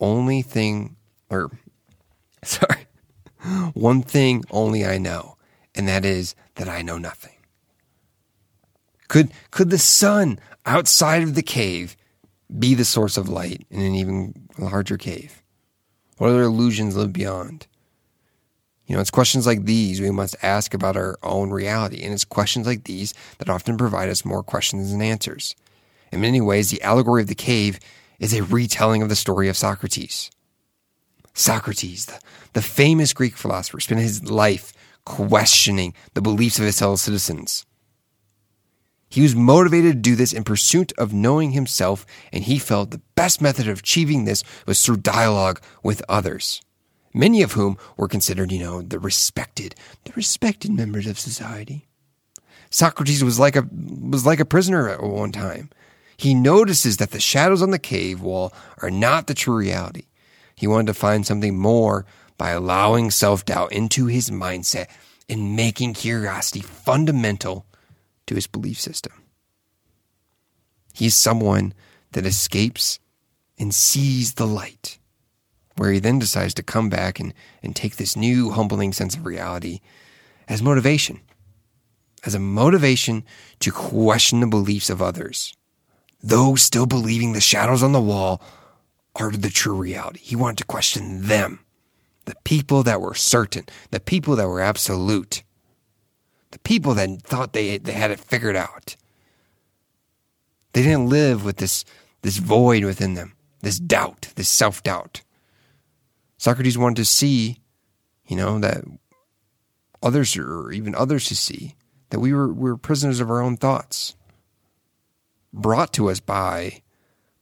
Only 0.00 0.42
thing, 0.42 0.96
or 1.30 1.50
sorry, 2.44 2.86
one 3.74 4.02
thing 4.02 4.44
only 4.50 4.84
I 4.84 4.98
know, 4.98 5.36
and 5.74 5.88
that 5.88 6.04
is 6.04 6.34
that 6.56 6.68
I 6.68 6.82
know 6.82 6.98
nothing. 6.98 7.32
Could, 9.08 9.32
could 9.50 9.70
the 9.70 9.78
sun 9.78 10.38
outside 10.66 11.22
of 11.22 11.34
the 11.34 11.42
cave 11.42 11.96
be 12.58 12.74
the 12.74 12.84
source 12.84 13.16
of 13.16 13.28
light 13.28 13.66
in 13.70 13.80
an 13.80 13.94
even 13.94 14.48
larger 14.58 14.96
cave? 14.96 15.42
What 16.18 16.30
other 16.30 16.42
illusions 16.42 16.96
live 16.96 17.12
beyond? 17.12 17.66
You 18.86 18.94
know, 18.94 19.00
it's 19.00 19.10
questions 19.10 19.46
like 19.46 19.64
these 19.64 20.00
we 20.00 20.10
must 20.10 20.34
ask 20.42 20.72
about 20.74 20.96
our 20.96 21.18
own 21.22 21.50
reality, 21.50 22.02
and 22.02 22.12
it's 22.12 22.24
questions 22.24 22.66
like 22.66 22.84
these 22.84 23.12
that 23.38 23.50
often 23.50 23.76
provide 23.76 24.08
us 24.08 24.24
more 24.24 24.42
questions 24.42 24.90
than 24.90 25.02
answers. 25.02 25.54
In 26.10 26.22
many 26.22 26.40
ways, 26.40 26.70
the 26.70 26.82
allegory 26.82 27.20
of 27.20 27.28
the 27.28 27.34
cave 27.34 27.78
is 28.18 28.34
a 28.34 28.42
retelling 28.44 29.02
of 29.02 29.08
the 29.08 29.16
story 29.16 29.48
of 29.48 29.56
Socrates. 29.56 30.30
Socrates, 31.34 32.06
the, 32.06 32.20
the 32.54 32.62
famous 32.62 33.12
Greek 33.12 33.36
philosopher, 33.36 33.80
spent 33.80 34.00
his 34.00 34.28
life 34.30 34.72
questioning 35.04 35.94
the 36.14 36.20
beliefs 36.20 36.58
of 36.58 36.64
his 36.64 36.78
fellow 36.78 36.96
citizens. 36.96 37.64
He 39.08 39.22
was 39.22 39.34
motivated 39.34 39.92
to 39.92 40.10
do 40.10 40.16
this 40.16 40.32
in 40.32 40.44
pursuit 40.44 40.92
of 40.98 41.14
knowing 41.14 41.52
himself, 41.52 42.04
and 42.32 42.44
he 42.44 42.58
felt 42.58 42.90
the 42.90 43.00
best 43.14 43.40
method 43.40 43.68
of 43.68 43.78
achieving 43.78 44.24
this 44.24 44.44
was 44.66 44.84
through 44.84 44.98
dialogue 44.98 45.62
with 45.82 46.02
others, 46.08 46.60
many 47.14 47.40
of 47.40 47.52
whom 47.52 47.78
were 47.96 48.08
considered, 48.08 48.52
you 48.52 48.58
know, 48.58 48.82
the 48.82 48.98
respected, 48.98 49.74
the 50.04 50.12
respected 50.14 50.72
members 50.72 51.06
of 51.06 51.18
society. 51.18 51.86
Socrates 52.70 53.24
was 53.24 53.38
like 53.38 53.56
a 53.56 53.66
was 53.72 54.26
like 54.26 54.40
a 54.40 54.44
prisoner 54.44 54.90
at 54.90 55.02
one 55.02 55.32
time. 55.32 55.70
He 56.18 56.34
notices 56.34 56.96
that 56.96 57.12
the 57.12 57.20
shadows 57.20 57.62
on 57.62 57.70
the 57.70 57.78
cave 57.78 58.20
wall 58.20 58.52
are 58.82 58.90
not 58.90 59.28
the 59.28 59.34
true 59.34 59.56
reality. 59.56 60.06
He 60.56 60.66
wanted 60.66 60.88
to 60.88 60.94
find 60.94 61.24
something 61.24 61.56
more 61.56 62.04
by 62.36 62.50
allowing 62.50 63.12
self-doubt 63.12 63.72
into 63.72 64.06
his 64.06 64.28
mindset 64.28 64.88
and 65.28 65.54
making 65.54 65.94
curiosity 65.94 66.60
fundamental 66.60 67.66
to 68.26 68.34
his 68.34 68.48
belief 68.48 68.80
system. 68.80 69.12
He's 70.92 71.14
someone 71.14 71.72
that 72.12 72.26
escapes 72.26 72.98
and 73.56 73.72
sees 73.72 74.34
the 74.34 74.46
light, 74.46 74.98
where 75.76 75.92
he 75.92 76.00
then 76.00 76.18
decides 76.18 76.54
to 76.54 76.62
come 76.64 76.88
back 76.88 77.20
and, 77.20 77.32
and 77.62 77.76
take 77.76 77.96
this 77.96 78.16
new, 78.16 78.50
humbling 78.50 78.92
sense 78.92 79.14
of 79.14 79.24
reality 79.24 79.80
as 80.48 80.62
motivation, 80.62 81.20
as 82.24 82.34
a 82.34 82.40
motivation 82.40 83.24
to 83.60 83.70
question 83.70 84.40
the 84.40 84.46
beliefs 84.48 84.90
of 84.90 85.00
others. 85.00 85.54
Though 86.20 86.56
still 86.56 86.86
believing 86.86 87.32
the 87.32 87.40
shadows 87.40 87.82
on 87.82 87.92
the 87.92 88.00
wall 88.00 88.42
are 89.16 89.30
the 89.30 89.50
true 89.50 89.76
reality. 89.76 90.20
He 90.20 90.36
wanted 90.36 90.58
to 90.58 90.64
question 90.64 91.26
them, 91.26 91.60
the 92.24 92.36
people 92.44 92.82
that 92.82 93.00
were 93.00 93.14
certain, 93.14 93.66
the 93.90 94.00
people 94.00 94.36
that 94.36 94.48
were 94.48 94.60
absolute 94.60 95.42
the 96.50 96.58
people 96.60 96.94
that 96.94 97.22
thought 97.22 97.52
they 97.52 97.78
they 97.78 97.92
had 97.92 98.10
it 98.10 98.20
figured 98.20 98.56
out. 98.56 98.96
They 100.72 100.82
didn't 100.82 101.08
live 101.08 101.44
with 101.44 101.56
this 101.56 101.84
this 102.22 102.38
void 102.38 102.84
within 102.84 103.14
them, 103.14 103.34
this 103.60 103.78
doubt, 103.78 104.32
this 104.36 104.48
self 104.48 104.82
doubt. 104.82 105.22
Socrates 106.36 106.78
wanted 106.78 106.96
to 106.96 107.04
see, 107.04 107.60
you 108.26 108.36
know, 108.36 108.58
that 108.60 108.84
others 110.02 110.36
or 110.36 110.70
even 110.72 110.94
others 110.94 111.24
to 111.24 111.36
see 111.36 111.74
that 112.10 112.20
we 112.20 112.32
were 112.32 112.52
we 112.52 112.70
were 112.70 112.76
prisoners 112.76 113.20
of 113.20 113.30
our 113.30 113.40
own 113.40 113.56
thoughts, 113.56 114.16
brought 115.52 115.92
to 115.94 116.10
us 116.10 116.20
by 116.20 116.82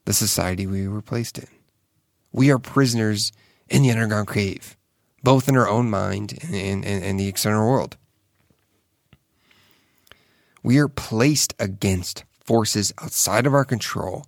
the 0.04 0.12
society 0.12 0.66
we 0.66 0.88
were 0.88 1.02
placed 1.02 1.38
in. 1.38 1.48
We 2.32 2.50
are 2.50 2.58
prisoners 2.58 3.32
in 3.68 3.82
the 3.82 3.90
underground 3.90 4.28
cave, 4.28 4.76
both 5.22 5.48
in 5.48 5.56
our 5.56 5.68
own 5.68 5.90
mind 5.90 6.38
and, 6.42 6.84
and 6.84 7.18
the 7.18 7.28
external 7.28 7.68
world. 7.68 7.96
We 10.62 10.78
are 10.78 10.88
placed 10.88 11.54
against 11.58 12.24
forces 12.44 12.92
outside 13.00 13.46
of 13.46 13.54
our 13.54 13.64
control. 13.64 14.26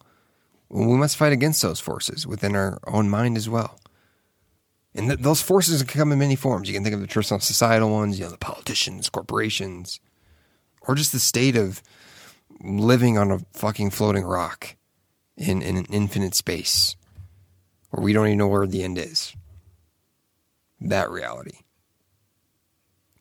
We 0.69 0.97
must 0.97 1.17
fight 1.17 1.33
against 1.33 1.63
those 1.63 1.81
forces 1.81 2.27
within 2.27 2.55
our 2.55 2.79
own 2.87 3.09
mind 3.09 3.37
as 3.37 3.49
well. 3.49 3.79
And 4.95 5.09
th- 5.09 5.21
those 5.21 5.43
forces 5.43 5.83
can 5.83 5.99
come 5.99 6.13
in 6.13 6.19
many 6.19 6.37
forms. 6.37 6.69
You 6.69 6.75
can 6.75 6.83
think 6.83 6.95
of 6.95 7.01
the 7.01 7.07
traditional 7.07 7.41
societal 7.41 7.91
ones, 7.91 8.19
you 8.19 8.25
know, 8.25 8.31
the 8.31 8.39
politicians, 8.39 9.09
corporations, 9.09 10.01
or 10.83 10.95
just 10.95 11.13
the 11.13 11.21
state 11.21 11.57
of 11.57 11.83
living 12.61 13.19
on 13.19 13.31
a 13.31 13.41
fucking 13.53 13.91
floating 13.91 14.25
rock 14.25 14.77
in, 15.37 15.63
in 15.63 15.77
an 15.77 15.87
infinite 15.91 16.35
space 16.35 16.97
where 17.91 18.03
we 18.03 18.13
don't 18.13 18.27
even 18.27 18.39
know 18.39 18.49
where 18.49 18.67
the 18.67 18.83
end 18.83 18.99
is. 18.99 19.35
That 20.81 21.11
reality. 21.11 21.61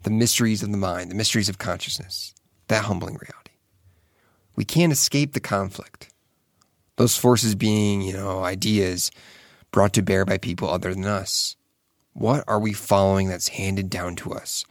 The 0.03 0.12
mysteries 0.12 0.63
of 0.63 0.72
the 0.72 0.77
mind, 0.77 1.12
the 1.12 1.15
mysteries 1.15 1.50
of 1.50 1.58
consciousness 1.58 2.34
that 2.67 2.86
humbling 2.86 3.15
reality. 3.15 3.51
We 4.56 4.65
can't 4.65 4.91
escape 4.91 5.34
the 5.34 5.39
conflict. 5.39 6.10
Those 6.98 7.15
forces 7.15 7.56
being, 7.56 8.01
you 8.01 8.13
know, 8.13 8.44
ideas 8.44 9.12
brought 9.72 9.94
to 9.94 10.01
bear 10.01 10.25
by 10.25 10.38
people 10.38 10.70
other 10.70 10.94
than 10.94 11.06
us. 11.06 11.56
What 12.13 12.44
are 12.48 12.60
we 12.60 12.74
following 12.74 13.27
that's 13.27 13.50
handed 13.50 13.89
down 13.89 14.15
to 14.17 14.34
us? 14.34 14.65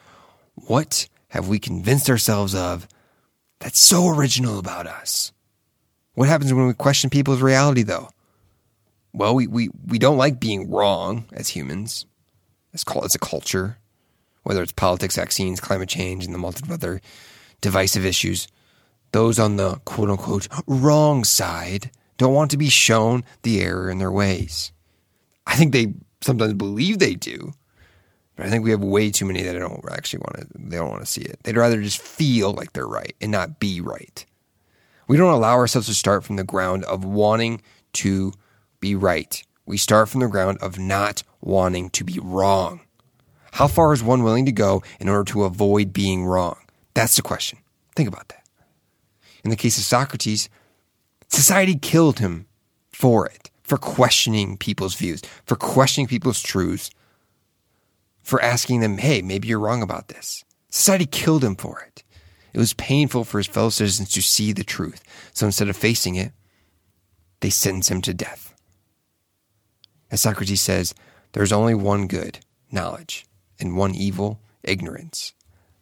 What 0.55 1.09
have 1.29 1.49
we 1.49 1.59
convinced 1.59 2.11
ourselves 2.11 2.55
of 2.55 2.89
that's 3.61 3.81
so 3.81 4.09
original 4.09 4.59
about 4.59 4.87
us? 4.87 5.33
What 6.15 6.29
happens 6.29 6.53
when 6.53 6.67
we 6.67 6.75
question 6.75 7.11
people's 7.11 7.43
reality, 7.43 7.83
though? 7.83 8.09
Well, 9.13 9.35
we, 9.35 9.47
we, 9.47 9.71
we 9.87 9.99
don't 9.99 10.19
like 10.19 10.41
being 10.41 10.71
wrong 10.71 11.25
as 11.33 11.49
humans. 11.49 12.07
Called 12.85 13.07
it's 13.07 13.15
a 13.15 13.19
culture, 13.19 13.79
whether 14.43 14.63
it's 14.63 14.73
politics, 14.73 15.17
vaccines, 15.17 15.61
climate 15.61 15.89
change, 15.89 16.27
and 16.27 16.35
the 16.35 16.39
multitude 16.39 16.69
of 16.69 16.75
other 16.75 17.01
divisive 17.63 18.05
issues. 18.05 18.49
Those 19.13 19.39
on 19.39 19.57
the 19.57 19.77
quote 19.87 20.11
unquote 20.11 20.47
wrong 20.67 21.25
side 21.25 21.91
don't 22.19 22.35
want 22.35 22.51
to 22.51 22.59
be 22.59 22.69
shown 22.69 23.25
the 23.43 23.63
error 23.63 23.91
in 23.91 23.99
their 23.99 24.13
ways. 24.13 24.73
I 25.47 25.57
think 25.57 25.73
they 25.73 25.95
sometimes 26.21 26.55
believe 26.55 26.99
they 26.99 27.15
do, 27.15 27.55
but 28.37 28.47
I 28.47 28.51
think 28.51 28.65
we 28.65 28.71
have 28.71 28.83
way 28.83 29.11
too 29.11 29.25
many 29.25 29.43
that 29.43 29.59
don't 29.59 29.85
actually 29.91 30.21
want 30.21 30.37
to, 30.37 30.47
they 30.59 30.77
don't 30.77 30.91
want 30.91 31.01
to 31.01 31.11
see 31.11 31.23
it. 31.23 31.41
They'd 31.43 31.57
rather 31.57 31.81
just 31.83 32.01
feel 32.01 32.53
like 32.53 32.73
they're 32.73 32.87
right 32.87 33.17
and 33.21 33.33
not 33.33 33.59
be 33.59 33.81
right. 33.81 34.25
We 35.09 35.17
don't 35.17 35.33
allow 35.33 35.55
ourselves 35.55 35.89
to 35.89 35.95
start 35.95 36.25
from 36.25 36.37
the 36.37 36.45
ground 36.45 36.85
of 36.85 37.05
wanting 37.05 37.63
to 37.95 38.33
be 38.81 38.95
right. 38.95 39.43
We 39.65 39.79
start 39.79 40.09
from 40.09 40.21
the 40.21 40.29
ground 40.29 40.59
of 40.61 40.79
not 40.79 41.23
wanting 41.41 41.91
to 41.91 42.05
be 42.05 42.19
wrong. 42.23 42.81
How 43.53 43.69
far 43.69 43.95
is 43.95 44.03
one 44.03 44.23
willing 44.23 44.45
to 44.47 44.53
go 44.53 44.83
in 45.01 45.09
order 45.09 45.25
to 45.33 45.45
avoid 45.45 45.93
being 45.93 46.27
wrong? 46.27 46.57
That's 46.95 47.17
the 47.17 47.23
question. 47.23 47.59
Think 47.95 48.09
about 48.09 48.29
that. 48.29 48.45
In 49.45 49.51
the 49.51 49.57
case 49.57 49.79
of 49.79 49.85
Socrates, 49.85 50.51
society 51.29 51.77
killed 51.77 52.19
him 52.19 52.47
for 52.91 53.27
it, 53.27 53.51
for 53.63 53.79
questioning 53.79 54.59
people's 54.59 54.95
views, 54.95 55.23
for 55.47 55.57
questioning 55.57 56.07
people's 56.07 56.43
truths, 56.43 56.91
for 58.27 58.43
asking 58.43 58.81
them, 58.81 58.99
hey, 58.99 59.23
maybe 59.23 59.47
you're 59.47 59.61
wrong 59.61 59.83
about 59.83 60.09
this. 60.09 60.45
Society 60.71 61.07
killed 61.07 61.45
him 61.45 61.55
for 61.55 61.81
it. 61.81 62.03
It 62.53 62.59
was 62.59 62.73
painful 62.75 63.25
for 63.25 63.39
his 63.39 63.47
fellow 63.47 63.71
citizens 63.71 64.11
to 64.13 64.21
see 64.21 64.53
the 64.53 64.65
truth. 64.65 65.03
So 65.33 65.47
instead 65.47 65.69
of 65.69 65.77
facing 65.77 66.17
it, 66.17 66.33
they 67.41 67.51
sentenced 67.51 67.91
him 67.91 68.03
to 68.03 68.13
death. 68.13 68.55
As 70.11 70.21
Socrates 70.23 70.61
says, 70.61 70.95
there's 71.33 71.53
only 71.53 71.75
one 71.75 72.07
good, 72.09 72.41
knowledge, 72.73 73.27
and 73.61 73.77
one 73.77 73.95
evil, 73.95 74.41
ignorance 74.63 75.35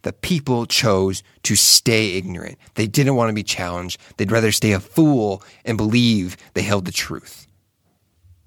the 0.03 0.13
people 0.13 0.67
chose 0.67 1.23
to 1.45 1.57
stay 1.57 2.17
ignorant. 2.17 2.59
They 2.75 2.87
didn't 2.87 3.17
want 3.17 3.31
to 3.31 3.35
be 3.35 3.43
challenged. 3.43 3.99
They'd 4.19 4.31
rather 4.31 4.53
stay 4.53 4.73
a 4.73 4.81
fool 4.81 5.43
and 5.65 5.79
believe 5.79 6.37
they 6.53 6.61
held 6.61 6.85
the 6.85 6.93
truth. 6.93 7.47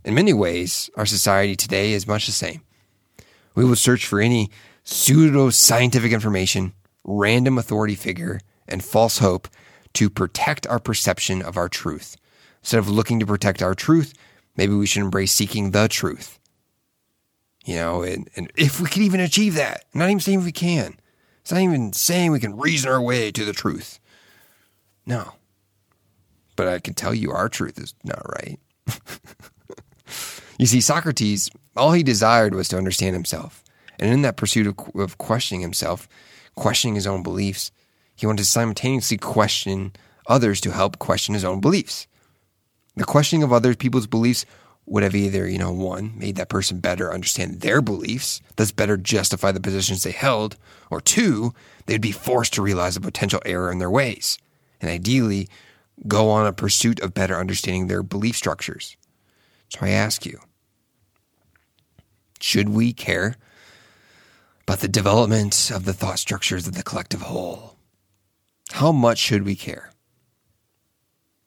In 0.06 0.14
many 0.14 0.34
ways, 0.34 0.90
our 0.96 1.08
society 1.08 1.56
today 1.56 1.94
is 1.94 2.08
much 2.08 2.28
the 2.28 2.32
same. 2.32 2.62
We 3.58 3.66
will 3.66 3.76
search 3.76 4.06
for 4.06 4.22
any 4.22 4.52
pseudo 4.84 5.50
scientific 5.50 6.12
information, 6.12 6.74
random 7.04 7.58
authority 7.58 7.96
figure, 7.96 8.40
and 8.68 8.84
false 8.84 9.18
hope 9.18 9.48
to 9.94 10.12
protect 10.12 10.68
our 10.68 10.78
perception 10.78 11.42
of 11.42 11.58
our 11.58 11.68
truth. 11.68 12.18
Instead 12.62 12.78
of 12.78 12.88
looking 12.88 13.20
to 13.20 13.26
protect 13.26 13.64
our 13.64 13.74
truth, 13.74 14.14
maybe 14.58 14.76
we 14.76 14.86
should 14.86 15.02
embrace 15.02 15.32
seeking 15.32 15.72
the 15.72 15.88
truth. 15.88 16.38
You 17.66 17.78
know, 17.78 18.04
and, 18.04 18.30
and 18.36 18.52
if 18.56 18.80
we 18.80 18.90
can 18.90 19.02
even 19.02 19.22
achieve 19.22 19.56
that, 19.56 19.86
I'm 19.92 20.02
not 20.02 20.10
even 20.12 20.20
saying 20.20 20.44
we 20.44 20.52
can. 20.52 20.96
It's 21.42 21.52
not 21.52 21.62
even 21.62 21.94
saying 21.94 22.32
we 22.32 22.40
can 22.40 22.60
reason 22.60 22.92
our 22.92 23.02
way 23.02 23.32
to 23.32 23.44
the 23.44 23.54
truth. 23.54 24.00
No. 25.08 25.34
But 26.56 26.68
I 26.68 26.78
can 26.78 26.94
tell 26.94 27.16
you 27.16 27.32
our 27.32 27.50
truth 27.50 27.80
is 27.80 27.96
not 28.04 28.22
right. 28.40 28.60
you 30.60 30.68
see, 30.68 30.80
Socrates, 30.80 31.50
all 31.78 31.92
he 31.92 32.04
desired 32.04 32.56
was 32.56 32.68
to 32.70 32.78
understand 32.78 33.14
himself. 33.14 33.64
And 34.00 34.12
in 34.12 34.22
that 34.24 34.38
pursuit 34.38 34.68
of, 34.68 34.76
of 34.96 35.18
questioning 35.18 35.62
himself, 35.62 36.08
questioning 36.56 36.96
his 36.96 37.08
own 37.08 37.24
beliefs, 37.24 37.72
he 38.16 38.26
wanted 38.26 38.44
to 38.44 38.50
simultaneously 38.50 39.18
question 39.18 39.94
others 40.28 40.60
to 40.62 40.72
help 40.72 41.00
question 41.00 41.34
his 41.34 41.46
own 41.46 41.62
beliefs. 41.62 42.08
The 42.96 43.06
questioning 43.06 43.44
of 43.44 43.54
other 43.54 43.76
people's 43.76 44.08
beliefs 44.08 44.46
would 44.88 45.04
have 45.04 45.16
either, 45.16 45.48
you 45.48 45.58
know, 45.58 45.72
one, 45.72 46.14
made 46.18 46.36
that 46.38 46.50
person 46.50 46.80
better 46.80 47.14
understand 47.14 47.62
their 47.62 47.82
beliefs, 47.82 48.42
thus 48.56 48.72
better 48.72 48.98
justify 48.98 49.52
the 49.52 49.60
positions 49.60 50.04
they 50.04 50.12
held, 50.12 50.56
or 50.90 51.02
two, 51.02 51.54
they'd 51.86 52.02
be 52.02 52.12
forced 52.12 52.54
to 52.54 52.62
realize 52.62 52.96
a 52.96 53.02
potential 53.02 53.42
error 53.46 53.72
in 53.72 53.80
their 53.80 53.92
ways, 53.92 54.38
and 54.82 54.90
ideally 54.90 55.48
go 56.08 56.30
on 56.30 56.48
a 56.48 56.54
pursuit 56.54 57.00
of 57.02 57.14
better 57.14 57.36
understanding 57.36 57.88
their 57.88 58.02
belief 58.02 58.36
structures. 58.36 58.96
So 59.70 59.80
I 59.82 59.90
ask 59.90 60.26
you, 60.26 60.40
should 62.40 62.70
we 62.70 62.94
care 62.94 63.36
about 64.64 64.80
the 64.80 64.88
development 64.88 65.72
of 65.74 65.86
the 65.86 65.94
thought 65.94 66.20
structures 66.20 66.68
of 66.68 66.76
the 66.76 66.84
collective 66.84 67.22
whole? 67.22 67.76
How 68.72 68.92
much 68.92 69.18
should 69.18 69.44
we 69.44 69.56
care? 69.56 69.92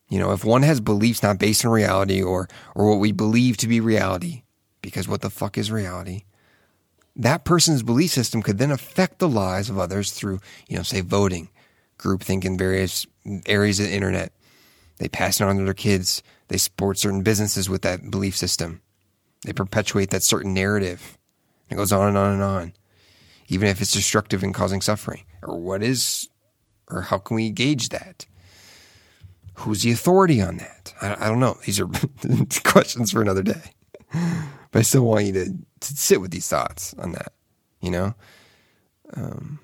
You 0.08 0.18
know, 0.18 0.32
if 0.32 0.44
one 0.44 0.62
has 0.62 0.80
beliefs 0.80 1.22
not 1.22 1.38
based 1.38 1.64
on 1.64 1.70
reality 1.70 2.22
or 2.22 2.48
or 2.74 2.90
what 2.90 2.98
we 2.98 3.12
believe 3.12 3.56
to 3.58 3.68
be 3.68 3.80
reality, 3.80 4.42
because 4.82 5.06
what 5.06 5.20
the 5.20 5.30
fuck 5.30 5.56
is 5.56 5.70
reality? 5.70 6.24
That 7.14 7.44
person's 7.44 7.82
belief 7.82 8.10
system 8.10 8.42
could 8.42 8.58
then 8.58 8.70
affect 8.70 9.18
the 9.18 9.28
lives 9.28 9.68
of 9.68 9.78
others 9.78 10.12
through, 10.12 10.40
you 10.68 10.76
know, 10.76 10.82
say 10.82 11.00
voting, 11.00 11.50
groupthink 11.98 12.44
in 12.44 12.56
various 12.56 13.06
areas 13.46 13.78
of 13.78 13.86
the 13.86 13.94
internet. 13.94 14.32
They 14.98 15.08
pass 15.08 15.40
it 15.40 15.44
on 15.44 15.58
to 15.58 15.64
their 15.64 15.74
kids. 15.74 16.22
They 16.48 16.56
support 16.56 16.98
certain 16.98 17.22
businesses 17.22 17.68
with 17.68 17.82
that 17.82 18.10
belief 18.10 18.36
system. 18.36 18.80
They 19.44 19.52
perpetuate 19.52 20.10
that 20.10 20.22
certain 20.22 20.54
narrative. 20.54 21.18
It 21.70 21.76
goes 21.76 21.92
on 21.92 22.08
and 22.08 22.18
on 22.18 22.32
and 22.34 22.42
on, 22.42 22.72
even 23.48 23.68
if 23.68 23.80
it's 23.80 23.92
destructive 23.92 24.42
and 24.42 24.54
causing 24.54 24.80
suffering. 24.80 25.24
Or 25.42 25.58
what 25.58 25.82
is, 25.82 26.28
or 26.90 27.02
how 27.02 27.18
can 27.18 27.36
we 27.36 27.50
gauge 27.50 27.90
that? 27.90 28.26
Who's 29.54 29.82
the 29.82 29.92
authority 29.92 30.40
on 30.42 30.58
that? 30.58 30.94
I, 31.00 31.26
I 31.26 31.28
don't 31.28 31.40
know. 31.40 31.58
These 31.64 31.80
are 31.80 31.88
questions 32.64 33.12
for 33.12 33.22
another 33.22 33.42
day. 33.42 33.72
But 34.72 34.80
I 34.80 34.82
still 34.82 35.04
want 35.04 35.26
you 35.26 35.32
to, 35.32 35.44
to 35.46 35.96
sit 35.96 36.20
with 36.20 36.30
these 36.30 36.48
thoughts 36.48 36.94
on 36.94 37.12
that, 37.12 37.32
you 37.80 37.90
know? 37.90 38.14
Um, 39.14 39.58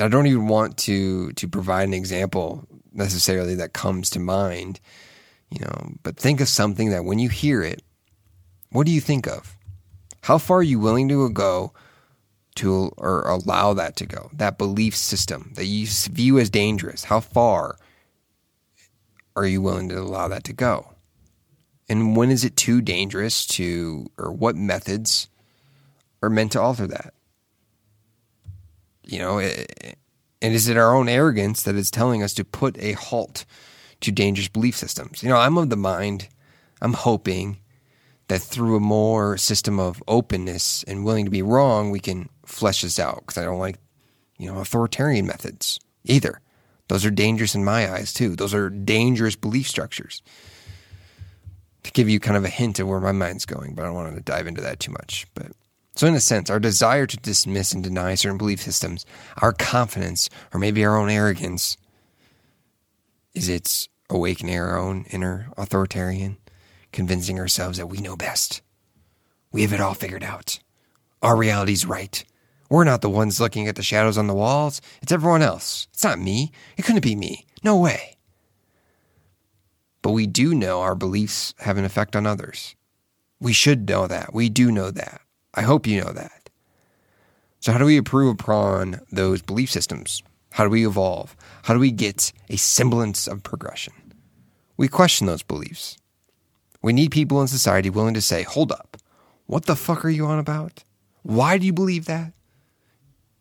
I 0.00 0.08
don't 0.08 0.26
even 0.26 0.48
want 0.48 0.76
to 0.78 1.32
to 1.32 1.48
provide 1.48 1.88
an 1.88 1.94
example 1.94 2.66
necessarily 2.92 3.54
that 3.56 3.72
comes 3.72 4.10
to 4.10 4.20
mind, 4.20 4.80
you 5.50 5.60
know, 5.60 5.92
but 6.02 6.16
think 6.16 6.40
of 6.40 6.48
something 6.48 6.90
that 6.90 7.04
when 7.04 7.18
you 7.18 7.28
hear 7.28 7.62
it, 7.62 7.82
what 8.70 8.86
do 8.86 8.92
you 8.92 9.00
think 9.00 9.26
of? 9.26 9.56
How 10.22 10.38
far 10.38 10.58
are 10.58 10.62
you 10.62 10.78
willing 10.78 11.08
to 11.08 11.28
go 11.30 11.72
to 12.56 12.92
or 12.96 13.22
allow 13.22 13.72
that 13.74 13.96
to 13.96 14.06
go? 14.06 14.30
That 14.32 14.58
belief 14.58 14.96
system 14.96 15.52
that 15.54 15.66
you 15.66 15.86
view 15.86 16.38
as 16.38 16.50
dangerous. 16.50 17.04
How 17.04 17.20
far 17.20 17.78
are 19.36 19.46
you 19.46 19.62
willing 19.62 19.88
to 19.90 19.98
allow 19.98 20.28
that 20.28 20.44
to 20.44 20.52
go? 20.52 20.94
And 21.88 22.16
when 22.16 22.30
is 22.30 22.44
it 22.44 22.56
too 22.56 22.82
dangerous 22.82 23.46
to, 23.46 24.10
or 24.18 24.30
what 24.30 24.56
methods 24.56 25.28
are 26.22 26.28
meant 26.28 26.52
to 26.52 26.60
alter 26.60 26.86
that? 26.86 27.14
You 29.04 29.20
know, 29.20 29.38
eh, 29.38 29.64
eh, 29.80 29.92
and 30.42 30.54
is 30.54 30.68
it 30.68 30.76
our 30.76 30.94
own 30.94 31.08
arrogance 31.08 31.62
that 31.62 31.74
is 31.74 31.90
telling 31.90 32.22
us 32.22 32.34
to 32.34 32.44
put 32.44 32.76
a 32.78 32.92
halt 32.92 33.46
to 34.02 34.12
dangerous 34.12 34.48
belief 34.48 34.76
systems? 34.76 35.22
You 35.22 35.30
know, 35.30 35.36
I'm 35.36 35.56
of 35.56 35.70
the 35.70 35.76
mind, 35.76 36.28
I'm 36.82 36.92
hoping 36.92 37.58
that 38.28 38.40
through 38.40 38.76
a 38.76 38.80
more 38.80 39.36
system 39.36 39.80
of 39.80 40.02
openness 40.06 40.84
and 40.86 41.04
willing 41.04 41.24
to 41.24 41.30
be 41.30 41.42
wrong, 41.42 41.90
we 41.90 42.00
can 42.00 42.28
flesh 42.44 42.82
this 42.82 42.98
out. 42.98 43.20
Because 43.20 43.38
I 43.38 43.44
don't 43.44 43.58
like, 43.58 43.78
you 44.38 44.46
know, 44.46 44.60
authoritarian 44.60 45.26
methods 45.26 45.80
either. 46.04 46.40
Those 46.88 47.04
are 47.04 47.10
dangerous 47.10 47.54
in 47.54 47.64
my 47.64 47.92
eyes 47.92 48.12
too. 48.12 48.36
Those 48.36 48.54
are 48.54 48.70
dangerous 48.70 49.36
belief 49.36 49.68
structures. 49.68 50.22
To 51.84 51.92
give 51.92 52.08
you 52.08 52.20
kind 52.20 52.36
of 52.36 52.44
a 52.44 52.50
hint 52.50 52.78
of 52.80 52.88
where 52.88 53.00
my 53.00 53.12
mind's 53.12 53.46
going, 53.46 53.74
but 53.74 53.82
I 53.82 53.86
don't 53.86 53.94
want 53.94 54.14
to 54.14 54.22
dive 54.22 54.46
into 54.46 54.60
that 54.60 54.80
too 54.80 54.92
much. 54.92 55.26
But 55.34 55.52
so, 55.94 56.06
in 56.06 56.14
a 56.14 56.20
sense, 56.20 56.50
our 56.50 56.60
desire 56.60 57.06
to 57.06 57.16
dismiss 57.16 57.72
and 57.72 57.82
deny 57.82 58.14
certain 58.14 58.36
belief 58.36 58.60
systems, 58.60 59.06
our 59.40 59.52
confidence, 59.52 60.28
or 60.52 60.60
maybe 60.60 60.84
our 60.84 60.98
own 60.98 61.08
arrogance, 61.08 61.76
is 63.34 63.48
it's 63.48 63.88
awakening 64.10 64.58
our 64.58 64.78
own 64.78 65.06
inner 65.10 65.48
authoritarian 65.56 66.36
convincing 66.92 67.38
ourselves 67.38 67.78
that 67.78 67.86
we 67.86 67.98
know 67.98 68.16
best. 68.16 68.62
We 69.52 69.62
have 69.62 69.72
it 69.72 69.80
all 69.80 69.94
figured 69.94 70.24
out. 70.24 70.58
Our 71.22 71.36
reality's 71.36 71.86
right. 71.86 72.24
We're 72.70 72.84
not 72.84 73.00
the 73.00 73.10
ones 73.10 73.40
looking 73.40 73.66
at 73.66 73.76
the 73.76 73.82
shadows 73.82 74.18
on 74.18 74.26
the 74.26 74.34
walls. 74.34 74.80
It's 75.00 75.12
everyone 75.12 75.42
else. 75.42 75.88
It's 75.92 76.04
not 76.04 76.18
me. 76.18 76.52
It 76.76 76.84
couldn't 76.84 77.02
be 77.02 77.16
me. 77.16 77.46
No 77.64 77.76
way. 77.78 78.16
But 80.02 80.12
we 80.12 80.26
do 80.26 80.54
know 80.54 80.80
our 80.80 80.94
beliefs 80.94 81.54
have 81.58 81.78
an 81.78 81.84
effect 81.84 82.14
on 82.14 82.26
others. 82.26 82.76
We 83.40 83.52
should 83.52 83.88
know 83.88 84.06
that. 84.06 84.34
We 84.34 84.48
do 84.48 84.70
know 84.70 84.90
that. 84.90 85.20
I 85.54 85.62
hope 85.62 85.86
you 85.86 86.02
know 86.02 86.12
that. 86.12 86.50
So, 87.60 87.72
how 87.72 87.78
do 87.78 87.84
we 87.84 87.96
improve 87.96 88.32
upon 88.32 89.00
those 89.10 89.42
belief 89.42 89.70
systems? 89.70 90.22
How 90.52 90.64
do 90.64 90.70
we 90.70 90.86
evolve? 90.86 91.36
How 91.62 91.74
do 91.74 91.80
we 91.80 91.90
get 91.90 92.32
a 92.48 92.56
semblance 92.56 93.26
of 93.26 93.42
progression? 93.42 93.94
We 94.76 94.88
question 94.88 95.26
those 95.26 95.42
beliefs. 95.42 95.98
We 96.82 96.92
need 96.92 97.10
people 97.10 97.40
in 97.40 97.48
society 97.48 97.90
willing 97.90 98.14
to 98.14 98.20
say, 98.20 98.42
hold 98.42 98.72
up, 98.72 98.96
what 99.46 99.66
the 99.66 99.76
fuck 99.76 100.04
are 100.04 100.10
you 100.10 100.26
on 100.26 100.38
about? 100.38 100.84
Why 101.22 101.58
do 101.58 101.66
you 101.66 101.72
believe 101.72 102.06
that? 102.06 102.32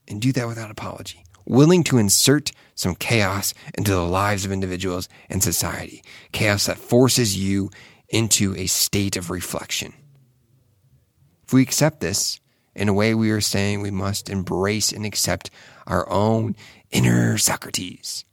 And 0.07 0.21
do 0.21 0.31
that 0.33 0.47
without 0.47 0.71
apology. 0.71 1.23
Willing 1.45 1.83
to 1.85 1.97
insert 1.97 2.51
some 2.75 2.95
chaos 2.95 3.53
into 3.77 3.91
the 3.91 4.03
lives 4.03 4.45
of 4.45 4.51
individuals 4.51 5.07
and 5.29 5.43
society. 5.43 6.03
Chaos 6.31 6.65
that 6.65 6.77
forces 6.77 7.37
you 7.37 7.69
into 8.09 8.55
a 8.55 8.67
state 8.67 9.17
of 9.17 9.29
reflection. 9.29 9.93
If 11.45 11.53
we 11.53 11.61
accept 11.61 11.99
this, 11.99 12.39
in 12.75 12.89
a 12.89 12.93
way, 12.93 13.15
we 13.15 13.31
are 13.31 13.41
saying 13.41 13.81
we 13.81 13.91
must 13.91 14.29
embrace 14.29 14.91
and 14.91 15.05
accept 15.05 15.49
our 15.87 16.09
own 16.09 16.55
inner 16.91 17.37
Socrates. 17.37 18.23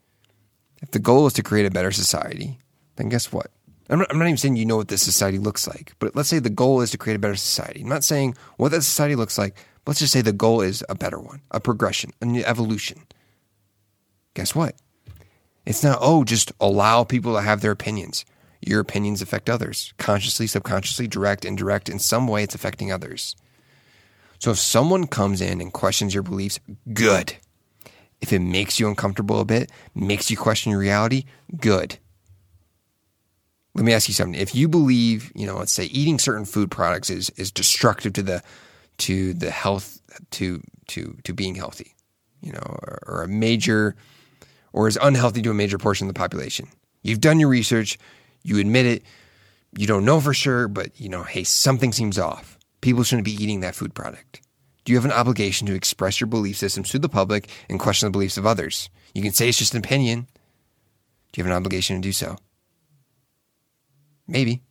If 0.82 0.90
the 0.90 0.98
goal 0.98 1.26
is 1.26 1.32
to 1.34 1.42
create 1.42 1.66
a 1.66 1.70
better 1.70 1.92
society, 1.92 2.58
then 2.96 3.08
guess 3.08 3.32
what? 3.32 3.50
I'm 3.90 3.98
not, 3.98 4.10
I'm 4.10 4.18
not, 4.18 4.26
even 4.26 4.36
saying 4.36 4.56
you 4.56 4.64
know 4.64 4.76
what 4.76 4.88
this 4.88 5.02
society 5.02 5.38
looks 5.38 5.66
like, 5.66 5.92
but 5.98 6.16
let's 6.16 6.28
say 6.28 6.38
the 6.38 6.48
goal 6.48 6.80
is 6.80 6.90
to 6.92 6.98
create 6.98 7.16
a 7.16 7.18
better 7.18 7.36
society. 7.36 7.82
I'm 7.82 7.88
not 7.88 8.04
saying 8.04 8.34
what 8.56 8.70
that 8.70 8.82
society 8.82 9.14
looks 9.14 9.36
like. 9.36 9.56
Let's 9.86 9.98
just 9.98 10.12
say 10.12 10.22
the 10.22 10.32
goal 10.32 10.62
is 10.62 10.82
a 10.88 10.94
better 10.94 11.18
one, 11.18 11.42
a 11.50 11.60
progression, 11.60 12.12
an 12.22 12.36
evolution. 12.36 13.02
Guess 14.32 14.54
what? 14.54 14.76
It's 15.66 15.82
not, 15.82 15.98
oh, 16.00 16.24
just 16.24 16.52
allow 16.60 17.04
people 17.04 17.34
to 17.34 17.42
have 17.42 17.60
their 17.60 17.72
opinions. 17.72 18.24
Your 18.62 18.80
opinions 18.80 19.20
affect 19.20 19.50
others, 19.50 19.92
consciously, 19.98 20.46
subconsciously, 20.46 21.06
direct, 21.06 21.44
indirect. 21.44 21.90
In 21.90 21.98
some 21.98 22.26
way, 22.26 22.42
it's 22.42 22.54
affecting 22.54 22.90
others. 22.90 23.36
So 24.38 24.50
if 24.50 24.58
someone 24.58 25.06
comes 25.06 25.42
in 25.42 25.60
and 25.60 25.72
questions 25.72 26.14
your 26.14 26.22
beliefs, 26.22 26.58
good. 26.92 27.34
If 28.22 28.32
it 28.32 28.40
makes 28.40 28.80
you 28.80 28.88
uncomfortable 28.88 29.40
a 29.40 29.44
bit, 29.44 29.70
makes 29.94 30.30
you 30.30 30.38
question 30.38 30.70
your 30.70 30.80
reality, 30.80 31.24
good 31.60 31.98
let 33.74 33.84
me 33.84 33.92
ask 33.92 34.08
you 34.08 34.14
something. 34.14 34.40
If 34.40 34.54
you 34.54 34.68
believe, 34.68 35.32
you 35.34 35.46
know, 35.46 35.56
let's 35.56 35.72
say 35.72 35.84
eating 35.86 36.18
certain 36.18 36.44
food 36.44 36.70
products 36.70 37.10
is 37.10 37.30
is 37.30 37.50
destructive 37.50 38.12
to 38.14 38.22
the 38.22 38.42
to 38.98 39.34
the 39.34 39.50
health 39.50 40.00
to 40.32 40.62
to 40.88 41.16
to 41.24 41.32
being 41.32 41.54
healthy, 41.54 41.94
you 42.40 42.52
know, 42.52 42.62
or, 42.62 42.98
or 43.06 43.22
a 43.22 43.28
major 43.28 43.96
or 44.72 44.88
is 44.88 44.98
unhealthy 45.02 45.42
to 45.42 45.50
a 45.50 45.54
major 45.54 45.78
portion 45.78 46.08
of 46.08 46.14
the 46.14 46.18
population. 46.18 46.68
You've 47.02 47.20
done 47.20 47.40
your 47.40 47.48
research, 47.48 47.98
you 48.42 48.58
admit 48.58 48.86
it, 48.86 49.02
you 49.76 49.86
don't 49.86 50.04
know 50.04 50.20
for 50.20 50.34
sure, 50.34 50.68
but 50.68 50.98
you 51.00 51.08
know, 51.08 51.22
hey, 51.22 51.44
something 51.44 51.92
seems 51.92 52.18
off. 52.18 52.58
People 52.80 53.02
shouldn't 53.02 53.24
be 53.24 53.42
eating 53.42 53.60
that 53.60 53.74
food 53.74 53.94
product. 53.94 54.40
Do 54.84 54.92
you 54.92 54.98
have 54.98 55.04
an 55.04 55.12
obligation 55.12 55.66
to 55.66 55.74
express 55.74 56.20
your 56.20 56.28
belief 56.28 56.58
systems 56.58 56.90
to 56.90 56.98
the 56.98 57.08
public 57.08 57.48
and 57.68 57.80
question 57.80 58.06
the 58.06 58.10
beliefs 58.10 58.36
of 58.36 58.46
others? 58.46 58.90
You 59.14 59.22
can 59.22 59.32
say 59.32 59.48
it's 59.48 59.58
just 59.58 59.74
an 59.74 59.78
opinion. 59.78 60.26
Do 61.32 61.40
you 61.40 61.44
have 61.44 61.50
an 61.50 61.56
obligation 61.56 61.96
to 61.96 62.02
do 62.02 62.12
so? 62.12 62.36
Maybe. 64.26 64.62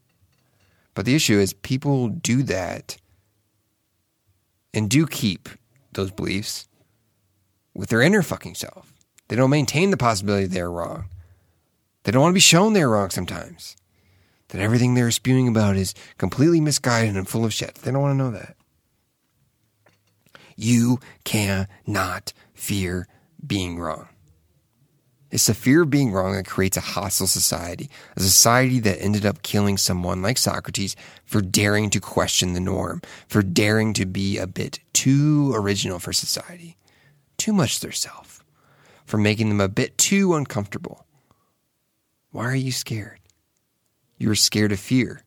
But 0.94 1.06
the 1.06 1.16
issue 1.16 1.40
is 1.40 1.54
people 1.54 2.08
do 2.08 2.44
that 2.44 2.98
and 4.74 4.90
do 4.90 5.06
keep 5.08 5.50
those 5.94 6.12
beliefs 6.12 6.68
with 7.74 7.90
their 7.90 8.02
inner 8.02 8.22
fucking 8.22 8.56
self. 8.56 8.94
They 9.28 9.36
don't 9.36 9.50
maintain 9.50 9.90
the 9.92 9.98
possibility 9.98 10.46
they're 10.46 10.72
wrong. 10.72 11.06
They 12.04 12.12
don't 12.12 12.22
want 12.22 12.34
to 12.34 12.36
be 12.36 12.40
shown 12.40 12.74
they're 12.74 12.90
wrong 12.90 13.10
sometimes. 13.10 13.76
That 14.50 14.62
everything 14.62 14.94
they're 14.94 15.12
spewing 15.12 15.48
about 15.48 15.78
is 15.78 15.96
completely 16.18 16.62
misguided 16.62 17.16
and 17.16 17.28
full 17.28 17.46
of 17.46 17.54
shit. 17.54 17.76
They 17.76 17.92
don't 17.92 18.02
want 18.02 18.14
to 18.14 18.24
know 18.24 18.32
that. 18.32 18.56
You 20.56 21.00
cannot 21.24 22.34
fear 22.54 23.08
being 23.46 23.80
wrong. 23.80 24.10
It's 25.34 25.48
the 25.48 25.56
fear 25.56 25.82
of 25.82 25.90
being 25.90 26.12
wrong 26.12 26.36
that 26.36 26.46
creates 26.46 26.78
a 26.78 26.82
hostile 26.82 27.26
society, 27.26 27.90
a 28.16 28.20
society 28.20 28.80
that 28.82 29.02
ended 29.02 29.26
up 29.26 29.42
killing 29.42 29.80
someone 29.80 30.22
like 30.22 30.38
Socrates 30.38 30.96
for 31.26 31.42
daring 31.42 31.90
to 31.90 32.00
question 32.00 32.54
the 32.54 32.60
norm, 32.60 33.02
for 33.28 33.42
daring 33.42 33.94
to 33.94 34.06
be 34.06 34.38
a 34.38 34.46
bit 34.46 34.78
too 34.94 35.52
original 35.56 35.98
for 35.98 36.14
society, 36.14 36.78
too 37.36 37.52
much 37.52 37.80
their 37.80 37.92
self, 37.92 38.46
for 39.06 39.18
making 39.18 39.50
them 39.50 39.60
a 39.60 39.68
bit 39.68 39.98
too 39.98 40.36
uncomfortable. 40.36 41.08
Why 42.30 42.46
are 42.46 42.56
you 42.56 42.72
scared? 42.72 43.20
You 44.20 44.30
are 44.30 44.36
scared 44.36 44.72
of 44.72 44.80
fear. 44.80 45.24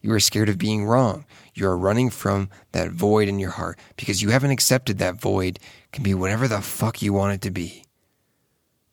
You 0.00 0.12
are 0.12 0.20
scared 0.20 0.48
of 0.48 0.58
being 0.58 0.84
wrong. 0.84 1.26
You 1.52 1.66
are 1.66 1.76
running 1.76 2.10
from 2.10 2.48
that 2.70 2.92
void 2.92 3.26
in 3.26 3.40
your 3.40 3.50
heart 3.50 3.76
because 3.96 4.22
you 4.22 4.30
haven't 4.30 4.52
accepted 4.52 4.98
that 4.98 5.20
void 5.20 5.58
can 5.90 6.04
be 6.04 6.14
whatever 6.14 6.46
the 6.46 6.60
fuck 6.60 7.02
you 7.02 7.12
want 7.12 7.34
it 7.34 7.40
to 7.40 7.50
be. 7.50 7.82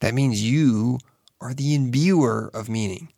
That 0.06 0.14
means 0.14 0.40
you 0.40 1.00
are 1.42 1.56
the 1.56 1.76
imbuer 1.76 2.54
of 2.54 2.70
meaning. 2.70 3.12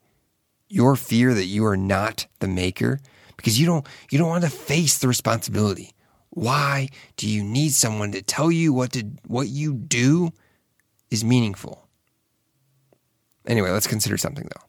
Your 0.69 0.95
fear 0.95 1.33
that 1.33 1.47
you 1.47 1.65
are 1.65 1.75
not 1.75 2.27
the 2.39 2.47
maker 2.47 3.01
because 3.35 3.59
you 3.59 3.65
don't 3.65 3.85
you 4.09 4.17
don't 4.17 4.29
want 4.29 4.45
to 4.45 4.49
face 4.49 4.97
the 4.97 5.09
responsibility. 5.09 5.91
Why 6.29 6.87
do 7.17 7.27
you 7.27 7.43
need 7.43 7.73
someone 7.73 8.13
to 8.13 8.21
tell 8.21 8.49
you 8.49 8.71
what 8.71 8.93
to 8.93 9.03
what 9.25 9.49
you 9.49 9.73
do 9.73 10.31
is 11.11 11.25
meaningful? 11.25 11.89
Anyway, 13.45 13.69
let's 13.69 13.85
consider 13.85 14.15
something 14.15 14.45
though. 14.45 14.67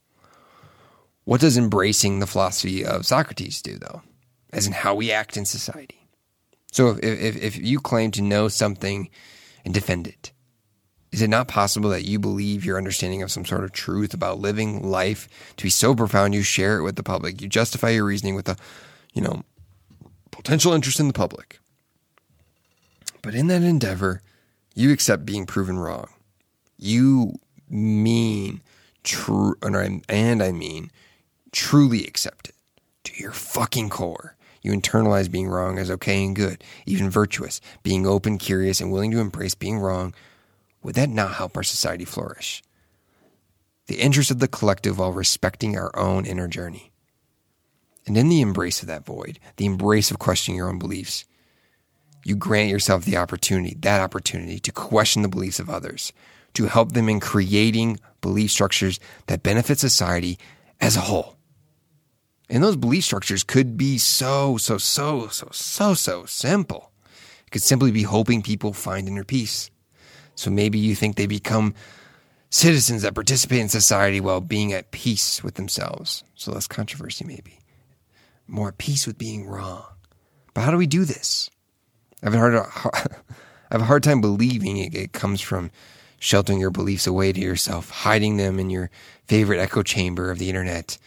What 1.23 1.41
does 1.41 1.57
embracing 1.57 2.19
the 2.19 2.27
philosophy 2.27 2.85
of 2.85 3.07
Socrates 3.07 3.63
do 3.63 3.79
though? 3.79 4.03
As 4.53 4.67
in 4.67 4.73
how 4.73 4.97
we 4.97 5.13
act 5.13 5.37
in 5.37 5.45
society. 5.45 6.09
So 6.73 6.99
if, 7.01 7.05
if, 7.05 7.37
if 7.37 7.57
you 7.57 7.79
claim 7.79 8.11
to 8.11 8.23
know 8.23 8.49
something 8.49 9.09
and 9.65 9.73
defend 9.73 10.09
it, 10.09 10.33
is 11.11 11.23
it 11.23 11.29
not 11.29 11.49
possible 11.49 11.91
that 11.91 12.05
you 12.05 12.19
believe 12.19 12.65
your 12.65 12.77
understanding 12.77 13.23
of 13.23 13.31
some 13.31 13.45
sort 13.45 13.65
of 13.65 13.73
truth 13.73 14.13
about 14.13 14.41
living 14.41 14.89
life 14.89 15.29
to 15.57 15.65
be 15.65 15.71
so 15.71 15.95
profound 15.95 16.35
you 16.35 16.43
share 16.43 16.79
it 16.79 16.83
with 16.83 16.97
the 16.97 17.03
public? 17.03 17.41
You 17.41 17.49
justify 17.49 17.91
your 17.91 18.05
reasoning 18.05 18.35
with 18.35 18.49
a, 18.49 18.57
you 19.15 19.23
know, 19.23 19.43
potential 20.31 20.73
interest 20.73 21.01
in 21.01 21.07
the 21.07 21.15
public. 21.15 21.59
But 23.23 23.35
in 23.35 23.47
that 23.49 23.63
endeavor, 23.63 24.23
you 24.75 24.93
accept 24.93 25.25
being 25.25 25.47
proven 25.47 25.79
wrong. 25.79 26.09
You 26.77 27.35
mean 27.71 28.61
true, 29.03 29.57
and 29.63 30.43
I 30.43 30.53
mean 30.53 30.91
truly 31.53 32.05
accept 32.07 32.51
it 32.51 32.55
to 33.05 33.21
your 33.21 33.33
fucking 33.33 33.89
core. 33.89 34.37
You 34.63 34.73
internalize 34.73 35.31
being 35.31 35.49
wrong 35.49 35.79
as 35.79 35.91
okay 35.91 36.25
and 36.25 36.37
good, 36.37 36.63
even 36.85 37.09
virtuous, 37.09 37.61
being 37.83 38.07
open, 38.07 38.39
curious, 38.39 38.81
and 38.81 38.93
willing 38.93 39.11
to 39.13 39.21
embrace 39.21 39.55
being 39.55 39.79
wrong 39.79 40.15
would 40.89 40.95
that 40.95 41.11
not 41.11 41.35
help 41.35 41.55
our 41.55 41.63
society 41.63 42.07
flourish? 42.07 42.63
The 43.89 43.97
interest 44.01 44.31
of 44.31 44.39
the 44.39 44.49
collective 44.49 44.99
while 44.99 45.13
respecting 45.13 45.77
our 45.77 45.95
own 45.95 46.25
inner 46.25 46.49
journey. 46.49 46.93
And 48.07 48.17
in 48.17 48.31
the 48.31 48.41
embrace 48.41 48.81
of 48.81 48.89
that 48.89 49.05
void, 49.05 49.39
the 49.57 49.67
embrace 49.67 50.11
of 50.11 50.19
questioning 50.19 50.57
your 50.57 50.71
own 50.71 50.79
beliefs, 50.79 51.27
you 52.25 52.37
grant 52.37 52.71
yourself 52.71 53.05
the 53.05 53.19
opportunity, 53.19 53.77
that 53.81 54.01
opportunity 54.01 54.59
to 54.61 54.73
question 54.73 55.21
the 55.21 55.29
beliefs 55.29 55.61
of 55.61 55.69
others, 55.69 56.15
to 56.55 56.69
help 56.69 56.93
them 56.93 57.11
in 57.11 57.21
creating 57.21 58.01
belief 58.23 58.51
structures 58.51 58.99
that 59.27 59.43
benefit 59.43 59.79
society 59.79 60.39
as 60.81 60.97
a 60.97 61.03
whole. 61.03 61.37
And 62.49 62.65
those 62.65 62.77
belief 62.77 63.05
structures 63.05 63.45
could 63.45 63.77
be 63.77 63.99
so, 63.99 64.57
so, 64.57 64.79
so, 64.79 65.29
so, 65.29 65.49
so, 65.53 65.93
so 65.93 66.25
simple. 66.25 66.93
It 67.47 67.51
could 67.51 67.63
simply 67.63 67.91
be 67.91 68.05
hoping 68.05 68.41
people 68.41 68.73
find 68.73 69.07
inner 69.07 69.23
peace 69.23 69.71
so 70.39 70.53
maybe 70.53 70.79
you 70.79 70.95
think 70.95 71.17
they 71.17 71.27
become 71.27 71.75
citizens 72.49 73.03
that 73.03 73.17
participate 73.17 73.59
in 73.59 73.69
society 73.69 74.21
while 74.21 74.41
being 74.41 74.73
at 74.73 74.93
peace 74.93 75.43
with 75.43 75.57
themselves. 75.57 76.23
So 76.37 76.53
less 76.53 76.69
controversy, 76.69 77.25
maybe. 77.25 77.59
More 78.47 78.69
at 78.69 78.79
peace 78.79 79.05
with 79.05 79.19
being 79.19 79.49
wrong. 79.49 79.85
But 80.55 80.61
how 80.61 80.71
do 80.71 80.77
we 80.77 80.87
do 80.87 81.05
this? 81.05 81.51
I 82.23 82.27
have 82.27 82.35
a 82.35 82.39
hard, 82.39 82.55
I 82.55 83.73
have 83.73 83.81
a 83.81 83.87
hard 83.87 84.05
time 84.05 84.21
believing 84.21 84.77
it, 84.77 84.95
it 84.95 85.13
comes 85.13 85.41
from 85.41 85.73
sheltering 86.21 86.61
your 86.61 86.71
beliefs 86.71 87.09
away 87.09 87.33
to 87.33 87.41
yourself, 87.41 87.91
hiding 87.91 88.37
them 88.37 88.61
in 88.61 88.71
your 88.71 88.91
favorite 89.27 89.59
echo 89.59 89.83
chamber 89.83 90.31
of 90.31 90.39
the 90.39 90.49
internet, 90.49 90.99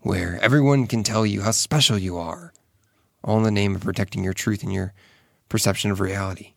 where 0.00 0.36
everyone 0.42 0.88
can 0.88 1.04
tell 1.04 1.24
you 1.24 1.42
how 1.42 1.52
special 1.52 1.96
you 1.96 2.18
are, 2.18 2.52
all 3.22 3.38
in 3.38 3.44
the 3.44 3.52
name 3.52 3.76
of 3.76 3.82
protecting 3.82 4.24
your 4.24 4.34
truth 4.34 4.64
and 4.64 4.72
your 4.72 4.92
perception 5.48 5.92
of 5.92 6.00
reality. 6.00 6.54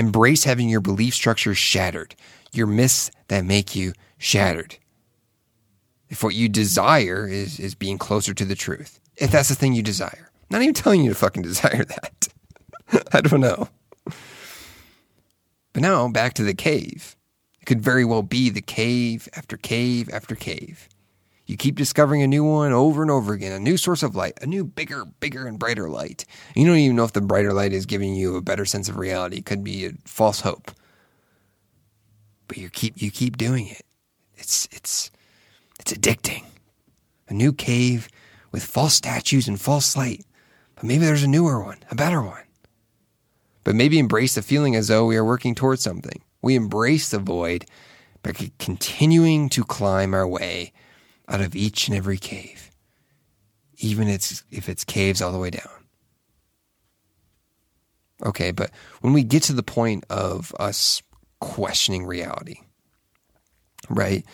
Embrace 0.00 0.44
having 0.44 0.70
your 0.70 0.80
belief 0.80 1.12
structure 1.12 1.54
shattered, 1.54 2.16
your 2.52 2.66
myths 2.66 3.10
that 3.28 3.44
make 3.44 3.76
you 3.76 3.92
shattered. 4.16 4.78
If 6.08 6.24
what 6.24 6.34
you 6.34 6.48
desire 6.48 7.28
is, 7.28 7.60
is 7.60 7.74
being 7.74 7.98
closer 7.98 8.32
to 8.32 8.46
the 8.46 8.54
truth, 8.54 8.98
if 9.18 9.30
that's 9.30 9.50
the 9.50 9.54
thing 9.54 9.74
you 9.74 9.82
desire, 9.82 10.30
not 10.48 10.62
even 10.62 10.72
telling 10.72 11.02
you 11.02 11.10
to 11.10 11.14
fucking 11.14 11.42
desire 11.52 11.84
that. 11.84 12.28
I 13.12 13.20
don't 13.20 13.42
know. 13.42 13.68
But 15.74 15.82
now 15.82 16.08
back 16.08 16.32
to 16.34 16.44
the 16.44 16.54
cave. 16.54 17.14
It 17.60 17.66
could 17.66 17.82
very 17.82 18.06
well 18.06 18.22
be 18.22 18.48
the 18.48 18.62
cave 18.62 19.28
after 19.34 19.58
cave 19.58 20.08
after 20.10 20.34
cave. 20.34 20.88
You 21.50 21.56
keep 21.56 21.74
discovering 21.74 22.22
a 22.22 22.28
new 22.28 22.44
one 22.44 22.70
over 22.70 23.02
and 23.02 23.10
over 23.10 23.32
again, 23.32 23.50
a 23.50 23.58
new 23.58 23.76
source 23.76 24.04
of 24.04 24.14
light, 24.14 24.38
a 24.40 24.46
new 24.46 24.62
bigger, 24.62 25.04
bigger 25.18 25.48
and 25.48 25.58
brighter 25.58 25.90
light. 25.90 26.24
You 26.54 26.64
don't 26.64 26.76
even 26.76 26.94
know 26.94 27.02
if 27.02 27.12
the 27.12 27.20
brighter 27.20 27.52
light 27.52 27.72
is 27.72 27.86
giving 27.86 28.14
you 28.14 28.36
a 28.36 28.40
better 28.40 28.64
sense 28.64 28.88
of 28.88 28.96
reality. 28.96 29.38
It 29.38 29.46
could 29.46 29.64
be 29.64 29.84
a 29.84 29.90
false 30.04 30.42
hope. 30.42 30.70
But 32.46 32.56
you 32.56 32.70
keep 32.70 33.02
you 33.02 33.10
keep 33.10 33.36
doing 33.36 33.66
it. 33.66 33.82
It's 34.36 34.68
it's 34.70 35.10
it's 35.80 35.92
addicting. 35.92 36.44
A 37.28 37.34
new 37.34 37.52
cave 37.52 38.08
with 38.52 38.62
false 38.62 38.94
statues 38.94 39.48
and 39.48 39.60
false 39.60 39.96
light. 39.96 40.24
But 40.76 40.84
maybe 40.84 41.04
there's 41.04 41.24
a 41.24 41.28
newer 41.28 41.60
one, 41.64 41.78
a 41.90 41.96
better 41.96 42.22
one. 42.22 42.44
But 43.64 43.74
maybe 43.74 43.98
embrace 43.98 44.36
the 44.36 44.42
feeling 44.42 44.76
as 44.76 44.86
though 44.86 45.04
we 45.04 45.16
are 45.16 45.24
working 45.24 45.56
towards 45.56 45.82
something. 45.82 46.22
We 46.42 46.54
embrace 46.54 47.10
the 47.10 47.18
void 47.18 47.66
by 48.22 48.34
continuing 48.60 49.48
to 49.48 49.64
climb 49.64 50.14
our 50.14 50.28
way 50.28 50.72
out 51.30 51.40
of 51.40 51.54
each 51.56 51.88
and 51.88 51.96
every 51.96 52.18
cave, 52.18 52.70
even 53.78 54.08
if 54.08 54.68
it's 54.68 54.84
caves 54.84 55.22
all 55.22 55.32
the 55.32 55.38
way 55.38 55.50
down. 55.50 55.70
Okay, 58.22 58.50
but 58.50 58.70
when 59.00 59.14
we 59.14 59.22
get 59.22 59.44
to 59.44 59.54
the 59.54 59.62
point 59.62 60.04
of 60.10 60.54
us 60.60 61.02
questioning 61.40 62.04
reality, 62.04 62.56
right? 63.88 64.26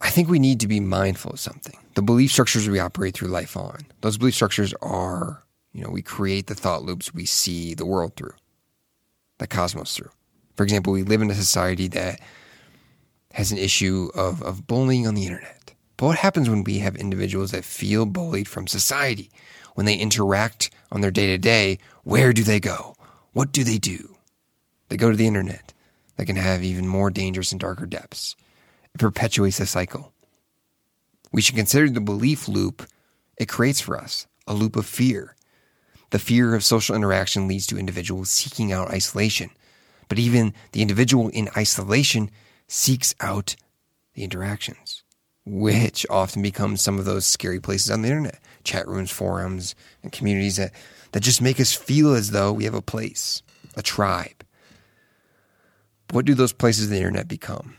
I 0.00 0.10
think 0.10 0.28
we 0.28 0.38
need 0.38 0.60
to 0.60 0.68
be 0.68 0.80
mindful 0.80 1.32
of 1.32 1.40
something. 1.40 1.78
The 1.94 2.02
belief 2.02 2.32
structures 2.32 2.68
we 2.68 2.80
operate 2.80 3.14
through 3.14 3.28
life 3.28 3.56
on, 3.56 3.86
those 4.00 4.16
belief 4.16 4.34
structures 4.34 4.74
are, 4.80 5.44
you 5.72 5.84
know, 5.84 5.90
we 5.90 6.02
create 6.02 6.46
the 6.46 6.54
thought 6.54 6.82
loops 6.82 7.14
we 7.14 7.26
see 7.26 7.74
the 7.74 7.86
world 7.86 8.16
through, 8.16 8.34
the 9.38 9.46
cosmos 9.46 9.94
through. 9.94 10.10
For 10.56 10.64
example, 10.64 10.92
we 10.92 11.02
live 11.04 11.22
in 11.22 11.30
a 11.30 11.34
society 11.34 11.88
that 11.88 12.20
has 13.32 13.52
an 13.52 13.58
issue 13.58 14.10
of, 14.14 14.42
of 14.42 14.66
bullying 14.66 15.06
on 15.06 15.14
the 15.14 15.26
internet. 15.26 15.74
But 15.96 16.06
what 16.06 16.18
happens 16.18 16.48
when 16.48 16.64
we 16.64 16.78
have 16.78 16.96
individuals 16.96 17.50
that 17.50 17.64
feel 17.64 18.06
bullied 18.06 18.48
from 18.48 18.66
society? 18.66 19.30
When 19.74 19.86
they 19.86 19.96
interact 19.96 20.70
on 20.90 21.00
their 21.00 21.10
day 21.10 21.26
to 21.28 21.38
day, 21.38 21.78
where 22.04 22.32
do 22.32 22.42
they 22.42 22.60
go? 22.60 22.96
What 23.32 23.52
do 23.52 23.64
they 23.64 23.78
do? 23.78 24.16
They 24.88 24.96
go 24.96 25.10
to 25.10 25.16
the 25.16 25.26
internet. 25.26 25.72
That 26.16 26.26
can 26.26 26.36
have 26.36 26.64
even 26.64 26.88
more 26.88 27.10
dangerous 27.10 27.52
and 27.52 27.60
darker 27.60 27.86
depths. 27.86 28.34
It 28.92 28.98
perpetuates 28.98 29.58
the 29.58 29.66
cycle. 29.66 30.12
We 31.30 31.42
should 31.42 31.54
consider 31.54 31.88
the 31.88 32.00
belief 32.00 32.48
loop 32.48 32.84
it 33.36 33.48
creates 33.48 33.80
for 33.80 33.96
us 33.96 34.26
a 34.46 34.54
loop 34.54 34.74
of 34.74 34.86
fear. 34.86 35.36
The 36.10 36.18
fear 36.18 36.54
of 36.54 36.64
social 36.64 36.96
interaction 36.96 37.46
leads 37.46 37.66
to 37.68 37.78
individuals 37.78 38.30
seeking 38.30 38.72
out 38.72 38.90
isolation. 38.90 39.50
But 40.08 40.18
even 40.18 40.54
the 40.72 40.82
individual 40.82 41.28
in 41.28 41.50
isolation 41.56 42.30
seeks 42.68 43.14
out 43.20 43.56
the 44.14 44.22
interactions, 44.22 45.02
which 45.44 46.06
often 46.08 46.42
becomes 46.42 46.82
some 46.82 46.98
of 46.98 47.04
those 47.04 47.26
scary 47.26 47.60
places 47.60 47.90
on 47.90 48.02
the 48.02 48.08
internet 48.08 48.38
chat 48.64 48.86
rooms, 48.86 49.10
forums, 49.10 49.74
and 50.02 50.12
communities 50.12 50.56
that, 50.56 50.72
that 51.12 51.20
just 51.20 51.40
make 51.40 51.58
us 51.58 51.72
feel 51.72 52.14
as 52.14 52.32
though 52.32 52.52
we 52.52 52.64
have 52.64 52.74
a 52.74 52.82
place, 52.82 53.42
a 53.76 53.82
tribe. 53.82 54.44
What 56.10 56.26
do 56.26 56.34
those 56.34 56.52
places 56.52 56.86
on 56.86 56.90
the 56.90 56.98
internet 56.98 57.28
become? 57.28 57.76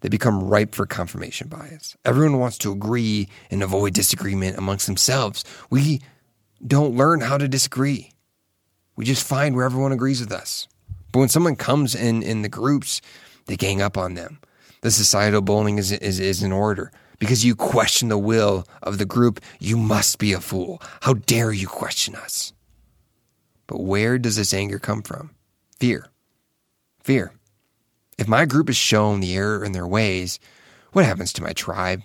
They 0.00 0.08
become 0.08 0.42
ripe 0.42 0.74
for 0.74 0.84
confirmation 0.84 1.46
bias. 1.46 1.96
Everyone 2.04 2.40
wants 2.40 2.58
to 2.58 2.72
agree 2.72 3.28
and 3.52 3.62
avoid 3.62 3.94
disagreement 3.94 4.58
amongst 4.58 4.86
themselves. 4.86 5.44
We 5.70 6.00
don't 6.66 6.96
learn 6.96 7.20
how 7.20 7.38
to 7.38 7.46
disagree. 7.46 8.12
We 8.96 9.04
just 9.04 9.26
find 9.26 9.54
where 9.54 9.64
everyone 9.64 9.92
agrees 9.92 10.20
with 10.20 10.32
us. 10.32 10.66
But 11.12 11.20
when 11.20 11.28
someone 11.28 11.56
comes 11.56 11.94
in 11.94 12.22
in 12.22 12.42
the 12.42 12.48
groups 12.48 13.00
they 13.52 13.56
gang 13.58 13.82
up 13.82 13.98
on 13.98 14.14
them. 14.14 14.40
The 14.80 14.90
societal 14.90 15.42
bullying 15.42 15.76
is, 15.76 15.92
is, 15.92 16.18
is 16.18 16.42
in 16.42 16.52
order. 16.52 16.90
Because 17.18 17.44
you 17.44 17.54
question 17.54 18.08
the 18.08 18.16
will 18.16 18.66
of 18.82 18.96
the 18.96 19.04
group, 19.04 19.40
you 19.60 19.76
must 19.76 20.18
be 20.18 20.32
a 20.32 20.40
fool. 20.40 20.80
How 21.02 21.12
dare 21.12 21.52
you 21.52 21.66
question 21.66 22.14
us? 22.14 22.54
But 23.66 23.82
where 23.82 24.16
does 24.16 24.36
this 24.36 24.54
anger 24.54 24.78
come 24.78 25.02
from? 25.02 25.32
Fear. 25.78 26.06
Fear. 27.02 27.34
If 28.16 28.26
my 28.26 28.46
group 28.46 28.70
is 28.70 28.76
shown 28.78 29.20
the 29.20 29.36
error 29.36 29.62
in 29.62 29.72
their 29.72 29.86
ways, 29.86 30.40
what 30.92 31.04
happens 31.04 31.34
to 31.34 31.42
my 31.42 31.52
tribe? 31.52 32.02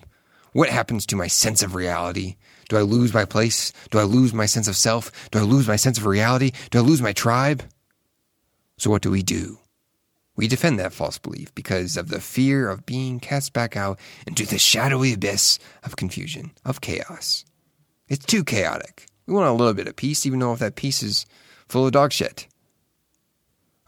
What 0.52 0.68
happens 0.68 1.06
to 1.06 1.16
my 1.16 1.28
sense 1.28 1.62
of 1.62 1.74
reality? 1.74 2.36
Do 2.68 2.76
I 2.76 2.82
lose 2.82 3.14
my 3.14 3.24
place? 3.24 3.72
Do 3.90 3.98
I 3.98 4.02
lose 4.02 4.34
my 4.34 4.44
sense 4.44 4.68
of 4.68 4.76
self? 4.76 5.30
Do 5.30 5.38
I 5.38 5.42
lose 5.44 5.66
my 5.66 5.76
sense 5.76 5.96
of 5.96 6.04
reality? 6.04 6.52
Do 6.70 6.80
I 6.80 6.82
lose 6.82 7.00
my 7.00 7.14
tribe? 7.14 7.64
So 8.76 8.90
what 8.90 9.00
do 9.00 9.10
we 9.10 9.22
do? 9.22 9.60
We 10.38 10.46
defend 10.46 10.78
that 10.78 10.92
false 10.92 11.18
belief 11.18 11.52
because 11.56 11.96
of 11.96 12.10
the 12.10 12.20
fear 12.20 12.70
of 12.70 12.86
being 12.86 13.18
cast 13.18 13.52
back 13.52 13.76
out 13.76 13.98
into 14.24 14.46
the 14.46 14.56
shadowy 14.56 15.12
abyss 15.12 15.58
of 15.82 15.96
confusion, 15.96 16.52
of 16.64 16.80
chaos. 16.80 17.44
It's 18.06 18.24
too 18.24 18.44
chaotic. 18.44 19.06
We 19.26 19.34
want 19.34 19.48
a 19.48 19.52
little 19.52 19.74
bit 19.74 19.88
of 19.88 19.96
peace, 19.96 20.24
even 20.24 20.38
though 20.38 20.52
if 20.52 20.60
that 20.60 20.76
peace 20.76 21.02
is 21.02 21.26
full 21.68 21.86
of 21.86 21.92
dog 21.92 22.12
shit. 22.12 22.46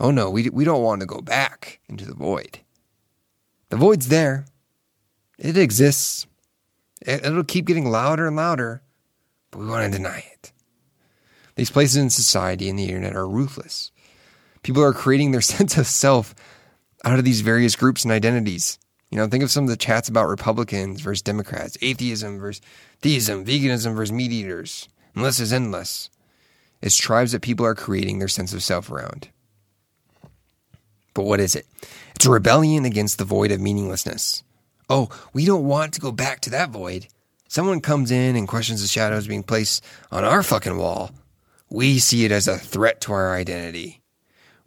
Oh 0.01 0.11
no, 0.11 0.29
we, 0.29 0.51
we 0.51 0.65
don't 0.65 0.83
want 0.83 1.03
to 1.03 1.07
go 1.07 1.21
back 1.21 1.79
into 1.89 2.05
the 2.05 2.15
void. 2.15 2.59
The 3.69 3.77
void's 3.77 4.09
there. 4.09 4.45
It 5.39 5.57
exists. 5.57 6.27
It, 7.01 7.25
it'll 7.25 7.45
keep 7.45 7.67
getting 7.67 7.89
louder 7.89 8.27
and 8.27 8.35
louder, 8.35 8.83
but 9.53 9.61
we 9.61 9.67
want 9.67 9.93
to 9.93 9.97
deny 9.97 10.25
it. 10.33 10.51
These 11.55 11.71
places 11.71 11.97
in 11.97 12.11
society 12.11 12.69
and 12.69 12.77
the 12.77 12.87
internet 12.87 13.15
are 13.15 13.29
ruthless. 13.29 13.93
People 14.63 14.83
are 14.83 14.93
creating 14.93 15.31
their 15.31 15.41
sense 15.55 15.77
of 15.77 15.87
self 15.87 16.35
out 17.05 17.19
of 17.19 17.25
these 17.25 17.41
various 17.41 17.77
groups 17.77 18.05
and 18.05 18.13
identities. 18.13 18.79
You 19.11 19.19
know, 19.19 19.27
think 19.27 19.43
of 19.43 19.51
some 19.51 19.65
of 19.65 19.71
the 19.71 19.77
chats 19.77 20.09
about 20.09 20.29
Republicans 20.29 21.01
versus 21.01 21.23
Democrats, 21.23 21.77
atheism 21.83 22.39
versus 22.39 22.63
theism, 23.01 23.45
veganism 23.45 23.97
versus 23.97 24.13
meat 24.13 24.31
eaters. 24.31 24.89
And 25.15 25.25
list 25.25 25.41
is 25.41 25.53
endless. 25.53 26.11
It's 26.81 26.97
tribes 26.97 27.33
that 27.33 27.43
people 27.43 27.67
are 27.67 27.75
creating 27.75 28.19
their 28.19 28.29
sense 28.29 28.53
of 28.55 28.63
self 28.63 28.91
around. 28.91 29.29
But 31.13 31.25
what 31.25 31.41
is 31.41 31.57
it? 31.57 31.67
It's 32.15 32.27
a 32.27 32.31
rebellion 32.31 32.85
against 32.85 33.19
the 33.19 33.25
void 33.25 33.51
of 33.51 33.61
meaninglessness. 33.61 34.45
Oh, 34.89 35.09
we 35.33 35.45
don't 35.45 35.67
want 35.67 35.95
to 35.95 36.01
go 36.01 36.13
back 36.13 36.41
to 36.43 36.51
that 36.51 36.71
void. 36.71 37.09
Someone 37.49 37.81
comes 37.81 38.13
in 38.13 38.37
and 38.37 38.47
questions 38.47 38.81
the 38.81 38.87
shadows 38.89 39.27
being 39.27 39.43
placed 39.43 39.85
on 40.13 40.25
our 40.25 40.43
fucking 40.43 40.79
wall. 40.79 41.11
We 41.69 41.99
see 41.99 42.25
it 42.25 42.31
as 42.31 42.47
a 42.47 42.59
threat 42.59 43.01
to 43.03 43.13
our 43.13 43.35
identity. 43.35 44.00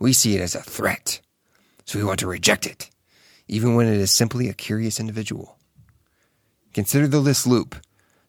We 0.04 0.12
see 0.12 0.36
it 0.36 0.42
as 0.42 0.54
a 0.54 0.62
threat, 0.62 1.22
so 1.86 1.98
we 1.98 2.04
want 2.04 2.20
to 2.20 2.28
reject 2.28 2.66
it, 2.66 2.90
even 3.48 3.74
when 3.74 3.88
it 3.88 3.96
is 3.96 4.12
simply 4.12 4.50
a 4.50 4.54
curious 4.54 5.00
individual. 5.00 5.58
Consider 6.74 7.08
the 7.08 7.22
list 7.22 7.48
loop. 7.48 7.78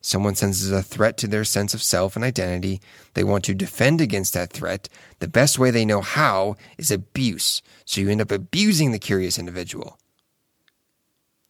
Someone 0.00 0.36
senses 0.36 0.70
a 0.70 0.84
threat 0.84 1.16
to 1.16 1.26
their 1.26 1.42
sense 1.42 1.74
of 1.74 1.82
self 1.82 2.14
and 2.14 2.24
identity. 2.24 2.80
They 3.14 3.24
want 3.24 3.42
to 3.46 3.54
defend 3.54 4.00
against 4.00 4.34
that 4.34 4.52
threat. 4.52 4.88
The 5.18 5.26
best 5.26 5.58
way 5.58 5.72
they 5.72 5.84
know 5.84 6.00
how 6.00 6.54
is 6.78 6.92
abuse. 6.92 7.60
So 7.84 8.00
you 8.00 8.08
end 8.08 8.20
up 8.20 8.30
abusing 8.30 8.92
the 8.92 9.00
curious 9.00 9.36
individual. 9.36 9.98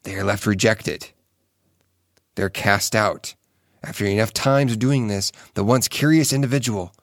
They 0.05 0.15
are 0.15 0.25
left 0.25 0.47
rejected. 0.47 1.11
They're 2.35 2.49
cast 2.49 2.97
out. 2.97 3.35
After 3.83 4.07
enough 4.07 4.33
times 4.33 4.73
of 4.73 4.79
doing 4.79 5.09
this, 5.09 5.33
the 5.53 5.65
once 5.65 5.87
curious 5.87 6.33
individual, 6.33 6.95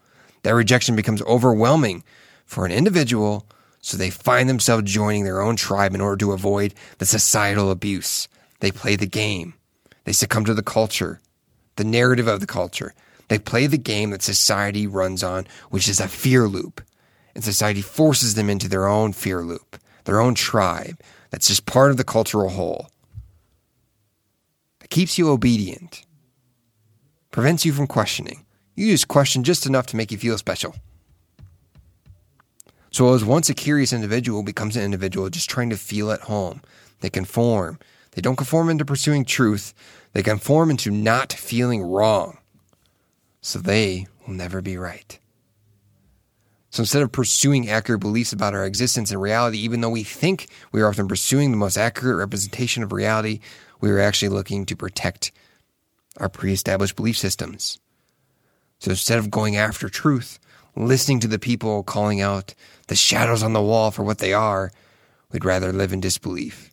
that 0.42 0.56
rejection 0.56 0.96
becomes 0.96 1.22
overwhelming 1.22 2.04
for 2.52 2.66
an 2.66 2.72
individual 2.74 3.48
so 3.80 3.96
they 3.96 4.10
find 4.10 4.50
themselves 4.50 4.92
joining 4.92 5.24
their 5.24 5.42
own 5.42 5.56
tribe 5.56 5.96
in 5.96 6.02
order 6.02 6.18
to 6.18 6.34
avoid 6.34 6.74
the 6.98 7.06
societal 7.06 7.72
abuse. 7.72 8.28
They 8.60 8.72
play 8.72 8.98
the 8.98 9.08
game. 9.08 9.54
They 10.04 10.12
succumb 10.12 10.44
to 10.46 10.54
the 10.54 10.62
culture, 10.62 11.22
the 11.78 11.86
narrative 11.86 12.28
of 12.28 12.42
the 12.42 12.46
culture. 12.46 12.94
They 13.30 13.40
play 13.40 13.68
the 13.68 13.78
game 13.78 14.10
that 14.10 14.22
society 14.22 14.86
runs 14.86 15.24
on, 15.24 15.48
which 15.70 15.88
is 15.88 16.02
a 16.02 16.10
fear 16.10 16.46
loop. 16.46 16.82
And 17.34 17.42
society 17.42 17.82
forces 17.82 18.36
them 18.36 18.50
into 18.50 18.68
their 18.68 18.86
own 18.86 19.14
fear 19.14 19.42
loop, 19.44 19.78
their 20.04 20.20
own 20.20 20.36
tribe. 20.36 21.00
That's 21.30 21.48
just 21.48 21.66
part 21.66 21.90
of 21.90 21.96
the 21.96 22.04
cultural 22.04 22.50
whole. 22.50 22.90
That 24.80 24.90
keeps 24.90 25.18
you 25.18 25.30
obedient, 25.30 26.06
prevents 27.32 27.64
you 27.64 27.72
from 27.72 27.88
questioning. 27.88 28.46
You 28.76 28.92
just 28.92 29.08
question 29.08 29.46
just 29.46 29.66
enough 29.66 29.88
to 29.88 29.96
make 29.96 30.12
you 30.12 30.18
feel 30.18 30.38
special. 30.38 30.76
So 32.92 33.14
as 33.14 33.24
once 33.24 33.50
a 33.50 33.54
curious 33.54 33.94
individual 33.94 34.44
becomes 34.44 34.76
an 34.76 34.84
individual 34.84 35.30
just 35.30 35.50
trying 35.50 35.70
to 35.70 35.78
feel 35.78 36.12
at 36.12 36.22
home. 36.22 36.62
They 37.00 37.10
conform. 37.10 37.80
They 38.12 38.22
don't 38.22 38.36
conform 38.36 38.70
into 38.70 38.86
pursuing 38.86 39.24
truth. 39.24 39.74
They 40.14 40.22
conform 40.22 40.70
into 40.70 40.92
not 40.92 41.32
feeling 41.32 41.82
wrong. 41.82 42.38
So 43.40 43.60
they 43.60 44.08
will 44.28 44.34
never 44.34 44.62
be 44.62 44.78
right. 44.78 45.18
So 46.70 46.82
instead 46.84 47.02
of 47.02 47.12
pursuing 47.12 47.70
accurate 47.70 48.02
beliefs 48.02 48.34
about 48.34 48.54
our 48.54 48.66
existence 48.66 49.12
and 49.12 49.22
reality, 49.22 49.58
even 49.60 49.82
though 49.82 49.90
we 49.90 50.04
think 50.04 50.48
we 50.72 50.82
are 50.82 50.88
often 50.88 51.08
pursuing 51.08 51.52
the 51.52 51.58
most 51.58 51.78
accurate 51.78 52.18
representation 52.18 52.84
of 52.84 52.92
reality, 52.92 53.40
we 53.80 53.90
are 53.90 54.00
actually 54.00 54.30
looking 54.30 54.66
to 54.66 54.76
protect 54.76 55.32
our 56.18 56.30
pre 56.30 56.54
established 56.54 56.96
belief 56.96 57.18
systems. 57.18 57.80
So 58.80 58.92
instead 58.92 59.20
of 59.20 59.32
going 59.32 59.56
after 59.56 59.90
truth, 59.90 60.40
listening 60.76 61.20
to 61.22 61.28
the 61.28 61.40
people 61.40 61.84
calling 61.84 62.22
out 62.22 62.54
the 62.88 62.96
shadows 62.96 63.44
on 63.44 63.54
the 63.54 63.62
wall 63.62 63.92
for 63.92 64.04
what 64.04 64.20
they 64.20 64.34
are, 64.34 64.72
we'd 65.32 65.46
rather 65.46 65.72
live 65.72 65.94
in 65.94 66.00
disbelief. 66.00 66.72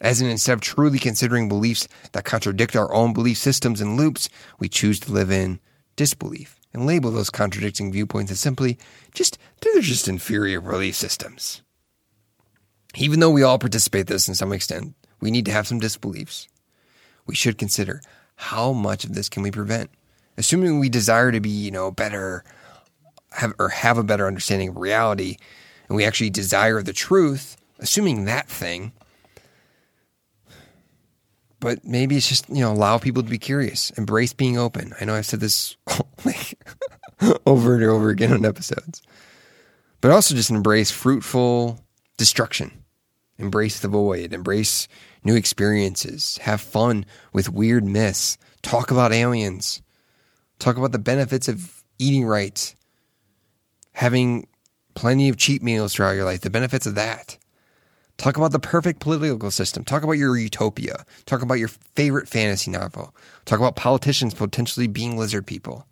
As 0.00 0.20
in, 0.20 0.28
instead 0.28 0.52
of 0.52 0.60
truly 0.60 0.98
considering 0.98 1.48
beliefs 1.48 1.88
that 2.12 2.24
contradict 2.24 2.76
our 2.76 2.92
own 2.92 3.12
belief 3.12 3.38
systems 3.38 3.80
and 3.80 3.96
loops, 3.96 4.28
we 4.58 4.68
choose 4.68 5.00
to 5.00 5.12
live 5.12 5.30
in 5.30 5.58
disbelief 5.96 6.60
and 6.72 6.86
label 6.86 7.10
those 7.10 7.30
contradicting 7.30 7.90
viewpoints 7.90 8.30
as 8.30 8.38
simply 8.38 8.78
just, 9.12 9.38
they're 9.60 9.80
just 9.80 10.06
inferior 10.06 10.60
belief 10.60 10.94
systems. 10.94 11.62
Even 12.94 13.20
though 13.20 13.30
we 13.30 13.42
all 13.42 13.58
participate 13.58 14.02
in 14.02 14.06
this 14.06 14.28
in 14.28 14.34
some 14.34 14.52
extent, 14.52 14.94
we 15.20 15.30
need 15.30 15.44
to 15.46 15.52
have 15.52 15.66
some 15.66 15.80
disbeliefs. 15.80 16.48
We 17.26 17.34
should 17.34 17.58
consider 17.58 18.00
how 18.36 18.72
much 18.72 19.04
of 19.04 19.14
this 19.14 19.28
can 19.28 19.42
we 19.42 19.50
prevent? 19.50 19.90
Assuming 20.36 20.78
we 20.78 20.88
desire 20.88 21.32
to 21.32 21.40
be, 21.40 21.50
you 21.50 21.72
know, 21.72 21.90
better, 21.90 22.44
have 23.32 23.52
or 23.58 23.68
have 23.68 23.98
a 23.98 24.04
better 24.04 24.26
understanding 24.26 24.68
of 24.68 24.76
reality 24.76 25.36
and 25.88 25.96
we 25.96 26.04
actually 26.04 26.30
desire 26.30 26.82
the 26.82 26.92
truth, 26.92 27.56
assuming 27.78 28.24
that 28.24 28.48
thing. 28.48 28.92
But 31.60 31.84
maybe 31.84 32.16
it's 32.16 32.28
just, 32.28 32.48
you 32.48 32.60
know, 32.60 32.72
allow 32.72 32.98
people 32.98 33.22
to 33.22 33.30
be 33.30 33.38
curious, 33.38 33.90
embrace 33.90 34.32
being 34.32 34.58
open. 34.58 34.94
I 35.00 35.04
know 35.04 35.14
I've 35.14 35.26
said 35.26 35.40
this 35.40 35.76
over 37.46 37.74
and 37.74 37.84
over 37.84 38.10
again 38.10 38.32
on 38.32 38.44
episodes. 38.44 39.02
But 40.00 40.12
also 40.12 40.36
just 40.36 40.50
embrace 40.50 40.92
fruitful 40.92 41.80
destruction. 42.16 42.84
Embrace 43.38 43.80
the 43.80 43.88
void, 43.88 44.32
embrace 44.32 44.88
new 45.24 45.36
experiences, 45.36 46.38
have 46.42 46.60
fun 46.60 47.06
with 47.32 47.52
weird 47.52 47.84
myths, 47.84 48.36
talk 48.62 48.90
about 48.90 49.12
aliens, 49.12 49.80
talk 50.58 50.76
about 50.76 50.90
the 50.92 50.98
benefits 50.98 51.46
of 51.48 51.84
eating 51.98 52.24
right, 52.24 52.74
having 53.92 54.46
plenty 54.94 55.28
of 55.28 55.36
cheap 55.36 55.62
meals 55.62 55.94
throughout 55.94 56.12
your 56.12 56.24
life, 56.24 56.40
the 56.40 56.50
benefits 56.50 56.86
of 56.86 56.94
that. 56.96 57.38
Talk 58.16 58.36
about 58.36 58.50
the 58.50 58.58
perfect 58.58 58.98
political 58.98 59.50
system. 59.52 59.84
Talk 59.84 60.02
about 60.02 60.12
your 60.12 60.36
utopia. 60.36 61.04
Talk 61.24 61.40
about 61.40 61.60
your 61.60 61.68
favorite 61.68 62.28
fantasy 62.28 62.70
novel. 62.70 63.14
Talk 63.44 63.60
about 63.60 63.76
politicians 63.76 64.34
potentially 64.34 64.88
being 64.88 65.16
lizard 65.16 65.46
people. 65.46 65.86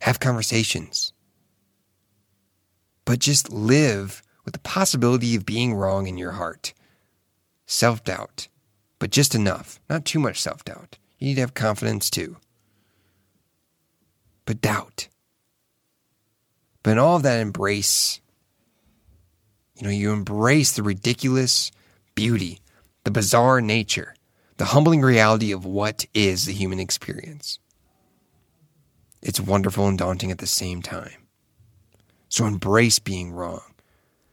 Have 0.00 0.18
conversations. 0.18 1.12
But 3.04 3.18
just 3.18 3.52
live 3.52 4.22
with 4.46 4.54
the 4.54 4.60
possibility 4.60 5.36
of 5.36 5.44
being 5.44 5.74
wrong 5.74 6.06
in 6.06 6.16
your 6.16 6.32
heart. 6.32 6.72
Self 7.66 8.02
doubt, 8.04 8.48
but 8.98 9.10
just 9.10 9.34
enough, 9.34 9.80
not 9.88 10.04
too 10.04 10.18
much 10.18 10.40
self 10.40 10.64
doubt. 10.64 10.98
You 11.18 11.28
need 11.28 11.34
to 11.36 11.40
have 11.42 11.54
confidence 11.54 12.08
too. 12.10 12.36
But 14.46 14.60
doubt. 14.60 15.08
But 16.84 16.92
in 16.92 16.98
all 16.98 17.16
of 17.16 17.22
that 17.24 17.40
embrace, 17.40 18.20
you 19.74 19.82
know, 19.82 19.90
you 19.90 20.12
embrace 20.12 20.72
the 20.72 20.84
ridiculous 20.84 21.72
beauty, 22.14 22.60
the 23.02 23.10
bizarre 23.10 23.60
nature, 23.60 24.14
the 24.58 24.66
humbling 24.66 25.00
reality 25.00 25.50
of 25.50 25.64
what 25.64 26.04
is 26.14 26.44
the 26.44 26.52
human 26.52 26.78
experience. 26.78 27.58
It's 29.22 29.40
wonderful 29.40 29.88
and 29.88 29.98
daunting 29.98 30.30
at 30.30 30.38
the 30.38 30.46
same 30.46 30.82
time. 30.82 31.26
So 32.28 32.44
embrace 32.44 32.98
being 32.98 33.32
wrong 33.32 33.62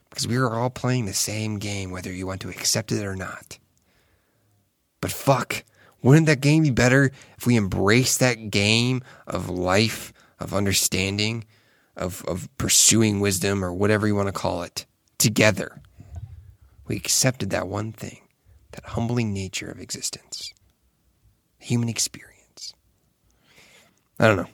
because 0.10 0.28
we 0.28 0.36
are 0.36 0.54
all 0.54 0.70
playing 0.70 1.06
the 1.06 1.14
same 1.14 1.58
game, 1.58 1.90
whether 1.90 2.12
you 2.12 2.28
want 2.28 2.42
to 2.42 2.50
accept 2.50 2.92
it 2.92 3.06
or 3.06 3.16
not. 3.16 3.60
But 5.00 5.12
fuck, 5.12 5.64
wouldn't 6.02 6.26
that 6.26 6.42
game 6.42 6.64
be 6.64 6.70
better 6.70 7.12
if 7.38 7.48
we 7.48 7.56
embrace 7.56 8.18
that 8.18 8.52
game 8.52 9.02
of 9.26 9.50
life, 9.50 10.12
of 10.38 10.54
understanding, 10.54 11.46
of, 11.96 12.24
of 12.26 12.50
pursuing 12.58 13.20
wisdom 13.20 13.64
or 13.64 13.74
whatever 13.74 14.08
you 14.08 14.16
want 14.16 14.28
to 14.28 14.34
call 14.34 14.64
it 14.64 14.86
together. 15.18 15.82
We 16.88 16.96
accepted 16.96 17.50
that 17.52 17.68
one 17.68 17.92
thing 17.92 18.22
that 18.72 18.86
humbling 18.86 19.34
nature 19.34 19.70
of 19.70 19.80
existence, 19.80 20.54
human 21.58 21.90
experience. 21.90 22.74
I 24.20 24.28
don't 24.28 24.38
know. 24.38 24.48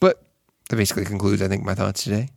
But 0.00 0.22
that 0.68 0.76
basically 0.76 1.04
concludes, 1.04 1.42
I 1.42 1.48
think, 1.48 1.64
my 1.64 1.74
thoughts 1.74 2.04
today. 2.04 2.30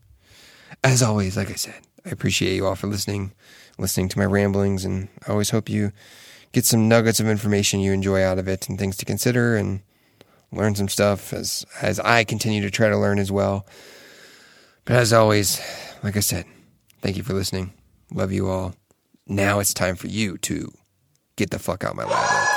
As 0.83 1.01
always, 1.01 1.37
like 1.37 1.49
I 1.49 1.55
said, 1.55 1.81
I 2.05 2.09
appreciate 2.09 2.55
you 2.55 2.65
all 2.65 2.75
for 2.75 2.87
listening, 2.87 3.33
listening 3.77 4.09
to 4.09 4.17
my 4.17 4.25
ramblings, 4.25 4.85
and 4.85 5.09
I 5.27 5.31
always 5.31 5.49
hope 5.49 5.69
you 5.69 5.91
get 6.51 6.65
some 6.65 6.87
nuggets 6.87 7.19
of 7.19 7.27
information 7.27 7.79
you 7.79 7.91
enjoy 7.91 8.23
out 8.23 8.39
of 8.39 8.47
it 8.47 8.69
and 8.69 8.79
things 8.79 8.97
to 8.97 9.05
consider 9.05 9.55
and 9.55 9.81
learn 10.51 10.75
some 10.75 10.89
stuff 10.89 11.33
as 11.33 11.65
as 11.81 11.99
I 11.99 12.23
continue 12.23 12.61
to 12.61 12.71
try 12.71 12.89
to 12.89 12.97
learn 12.97 13.19
as 13.19 13.31
well. 13.31 13.65
But 14.85 14.95
as 14.95 15.13
always, 15.13 15.61
like 16.03 16.17
I 16.17 16.21
said, 16.21 16.45
thank 17.01 17.17
you 17.17 17.23
for 17.23 17.33
listening. 17.33 17.73
Love 18.11 18.31
you 18.31 18.49
all. 18.49 18.75
Now 19.27 19.59
it's 19.59 19.73
time 19.73 19.95
for 19.95 20.07
you 20.07 20.37
to 20.39 20.71
get 21.35 21.51
the 21.51 21.59
fuck 21.59 21.83
out 21.83 21.95
my 21.95 22.05
lab. 22.05 22.48